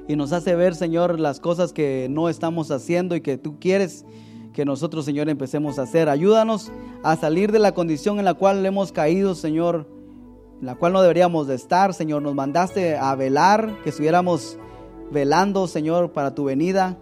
[0.06, 4.04] y nos hace ver, Señor, las cosas que no estamos haciendo y que tú quieres
[4.52, 6.08] que nosotros, Señor, empecemos a hacer.
[6.08, 6.70] Ayúdanos
[7.02, 9.93] a salir de la condición en la cual hemos caído, Señor
[10.64, 12.22] en la cual no deberíamos de estar, Señor.
[12.22, 14.56] Nos mandaste a velar, que estuviéramos
[15.12, 16.96] velando, Señor, para tu venida.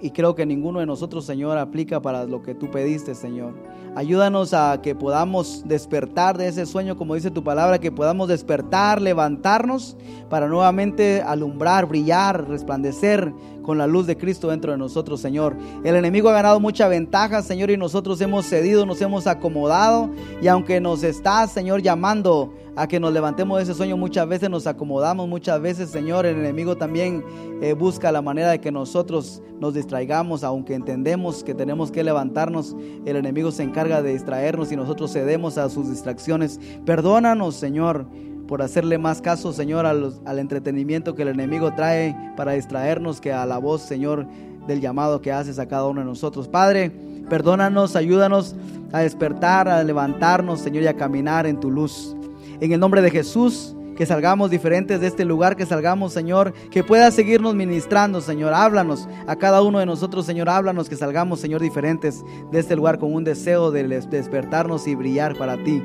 [0.00, 3.52] Y creo que ninguno de nosotros, Señor, aplica para lo que tú pediste, Señor.
[3.96, 9.02] Ayúdanos a que podamos despertar de ese sueño, como dice tu palabra, que podamos despertar,
[9.02, 9.98] levantarnos
[10.30, 13.30] para nuevamente alumbrar, brillar, resplandecer
[13.62, 15.56] con la luz de Cristo dentro de nosotros, Señor.
[15.84, 20.10] El enemigo ha ganado mucha ventaja, Señor, y nosotros hemos cedido, nos hemos acomodado.
[20.42, 24.48] Y aunque nos está, Señor, llamando a que nos levantemos de ese sueño, muchas veces
[24.48, 27.24] nos acomodamos, muchas veces, Señor, el enemigo también
[27.60, 32.74] eh, busca la manera de que nosotros nos distraigamos, aunque entendemos que tenemos que levantarnos,
[33.04, 36.58] el enemigo se encarga de distraernos y nosotros cedemos a sus distracciones.
[36.86, 38.06] Perdónanos, Señor
[38.50, 43.46] por hacerle más caso, Señor, al entretenimiento que el enemigo trae para distraernos que a
[43.46, 44.26] la voz, Señor,
[44.66, 46.48] del llamado que haces a cada uno de nosotros.
[46.48, 46.90] Padre,
[47.28, 48.56] perdónanos, ayúdanos
[48.90, 52.16] a despertar, a levantarnos, Señor, y a caminar en tu luz.
[52.60, 56.82] En el nombre de Jesús, que salgamos diferentes de este lugar, que salgamos, Señor, que
[56.82, 58.52] puedas seguirnos ministrando, Señor.
[58.52, 62.98] Háblanos a cada uno de nosotros, Señor, háblanos, que salgamos, Señor, diferentes de este lugar
[62.98, 65.84] con un deseo de despertarnos y brillar para ti.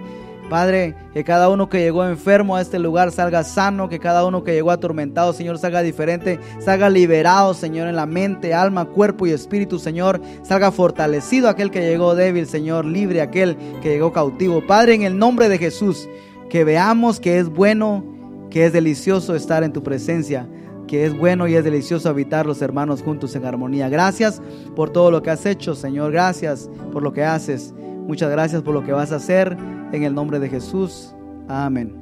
[0.50, 4.44] Padre, que cada uno que llegó enfermo a este lugar salga sano, que cada uno
[4.44, 9.32] que llegó atormentado, Señor, salga diferente, salga liberado, Señor, en la mente, alma, cuerpo y
[9.32, 14.66] espíritu, Señor, salga fortalecido aquel que llegó débil, Señor, libre aquel que llegó cautivo.
[14.66, 16.08] Padre, en el nombre de Jesús,
[16.50, 18.04] que veamos que es bueno,
[18.50, 20.48] que es delicioso estar en tu presencia
[20.88, 23.90] que es bueno y es delicioso habitar los hermanos juntos en armonía.
[23.90, 24.42] Gracias
[24.76, 26.12] por todo lo que has hecho, Señor.
[26.12, 27.74] Gracias por lo que haces.
[28.08, 29.58] Muchas gracias por lo que vas a hacer.
[29.96, 31.16] En el nombre de Jesús.
[31.48, 31.96] Amén.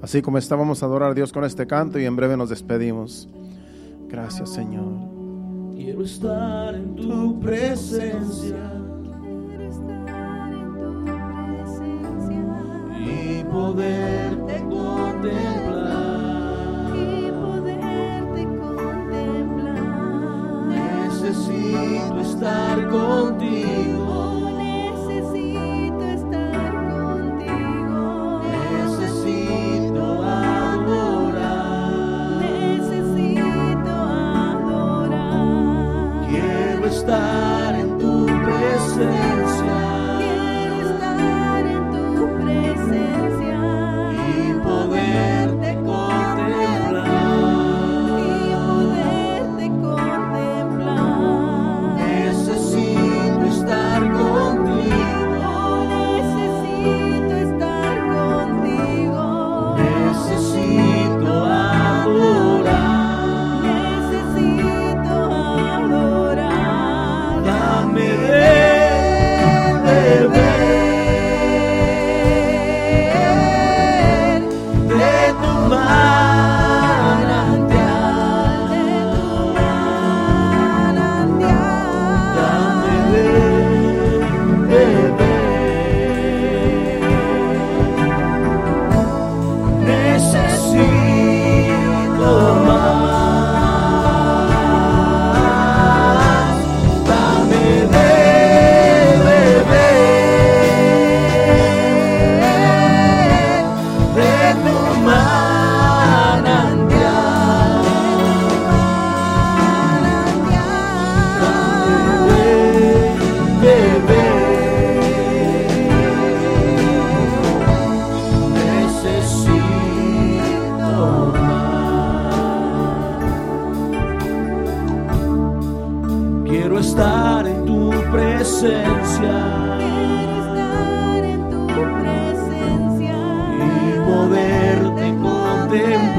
[0.00, 3.28] Así como estábamos a adorar a Dios con este canto y en breve nos despedimos.
[4.08, 4.94] Gracias Señor.
[5.74, 8.56] Quiero estar en tu presencia.
[12.98, 15.61] Y poderte contemplar.
[22.42, 23.61] Estar contigo.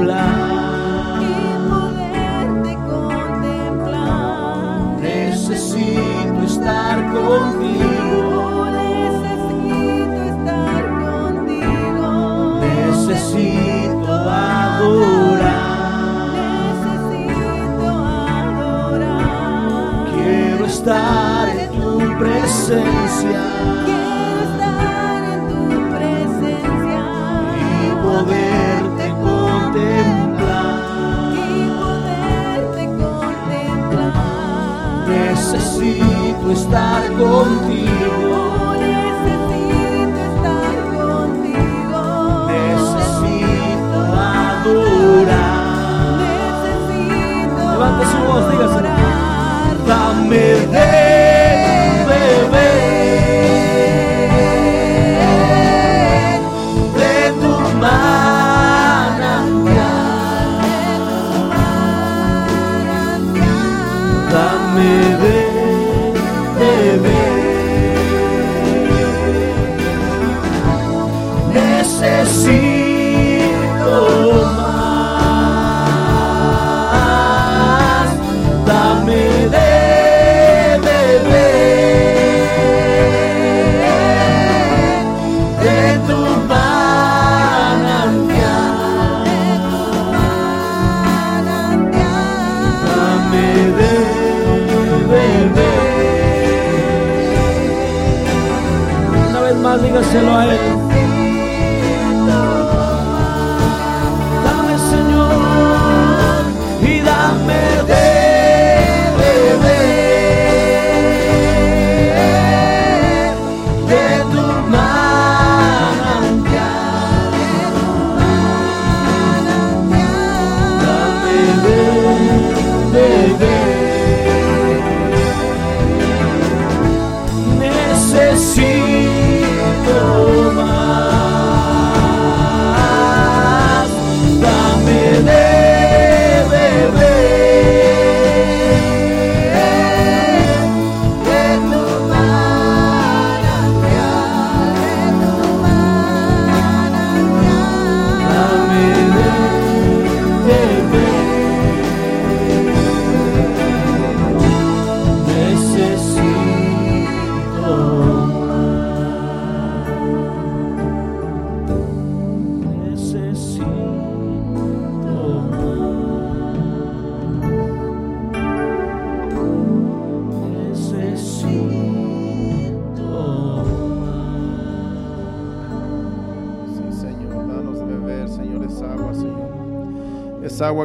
[0.04, 0.33] Contemplar.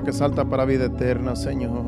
[0.10, 1.84] Que salta para vida eterna, Señor.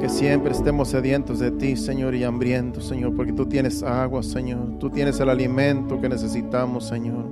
[0.00, 4.78] Que siempre estemos sedientos de ti, Señor, y hambrientos, Señor, porque tú tienes agua, Señor.
[4.78, 7.26] Tú tienes el alimento que necesitamos, Señor.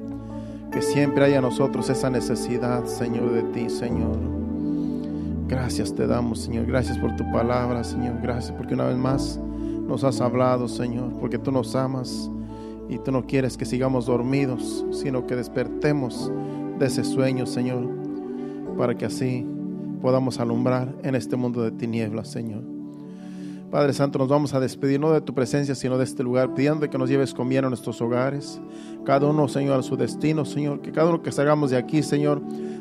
[0.70, 4.18] Que siempre haya nosotros esa necesidad, Señor, de ti, Señor.
[5.48, 6.66] Gracias te damos, Señor.
[6.66, 8.20] Gracias por tu palabra, Señor.
[8.20, 9.40] Gracias porque una vez más
[9.88, 12.30] nos has hablado, Señor, porque tú nos amas
[12.90, 16.30] y tú no quieres que sigamos dormidos, sino que despertemos
[16.78, 17.99] de ese sueño, Señor,
[18.80, 19.46] para que así
[20.00, 22.62] podamos alumbrar en este mundo de tinieblas, Señor.
[23.70, 26.88] Padre Santo, nos vamos a despedir no de tu presencia, sino de este lugar, pidiendo
[26.88, 28.58] que nos lleves con bien a nuestros hogares,
[29.04, 32.40] cada uno, Señor, a su destino, Señor, que cada uno que salgamos de aquí, Señor,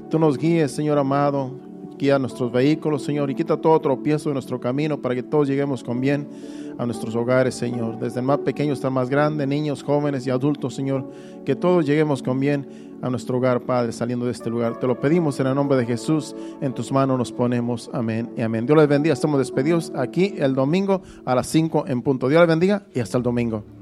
[0.09, 1.51] tú nos guíes, Señor amado,
[1.97, 5.83] guía nuestros vehículos, Señor, y quita todo tropiezo de nuestro camino para que todos lleguemos
[5.83, 6.29] con bien
[6.77, 10.29] a nuestros hogares, Señor, desde el más pequeño hasta el más grande, niños, jóvenes y
[10.29, 11.11] adultos, Señor,
[11.43, 14.79] que todos lleguemos con bien a nuestro hogar, Padre, saliendo de este lugar.
[14.79, 18.41] Te lo pedimos en el nombre de Jesús, en tus manos nos ponemos, amén y
[18.41, 18.65] amén.
[18.65, 22.27] Dios les bendiga, estamos despedidos aquí el domingo a las 5 en punto.
[22.27, 23.78] Dios les bendiga y hasta el domingo.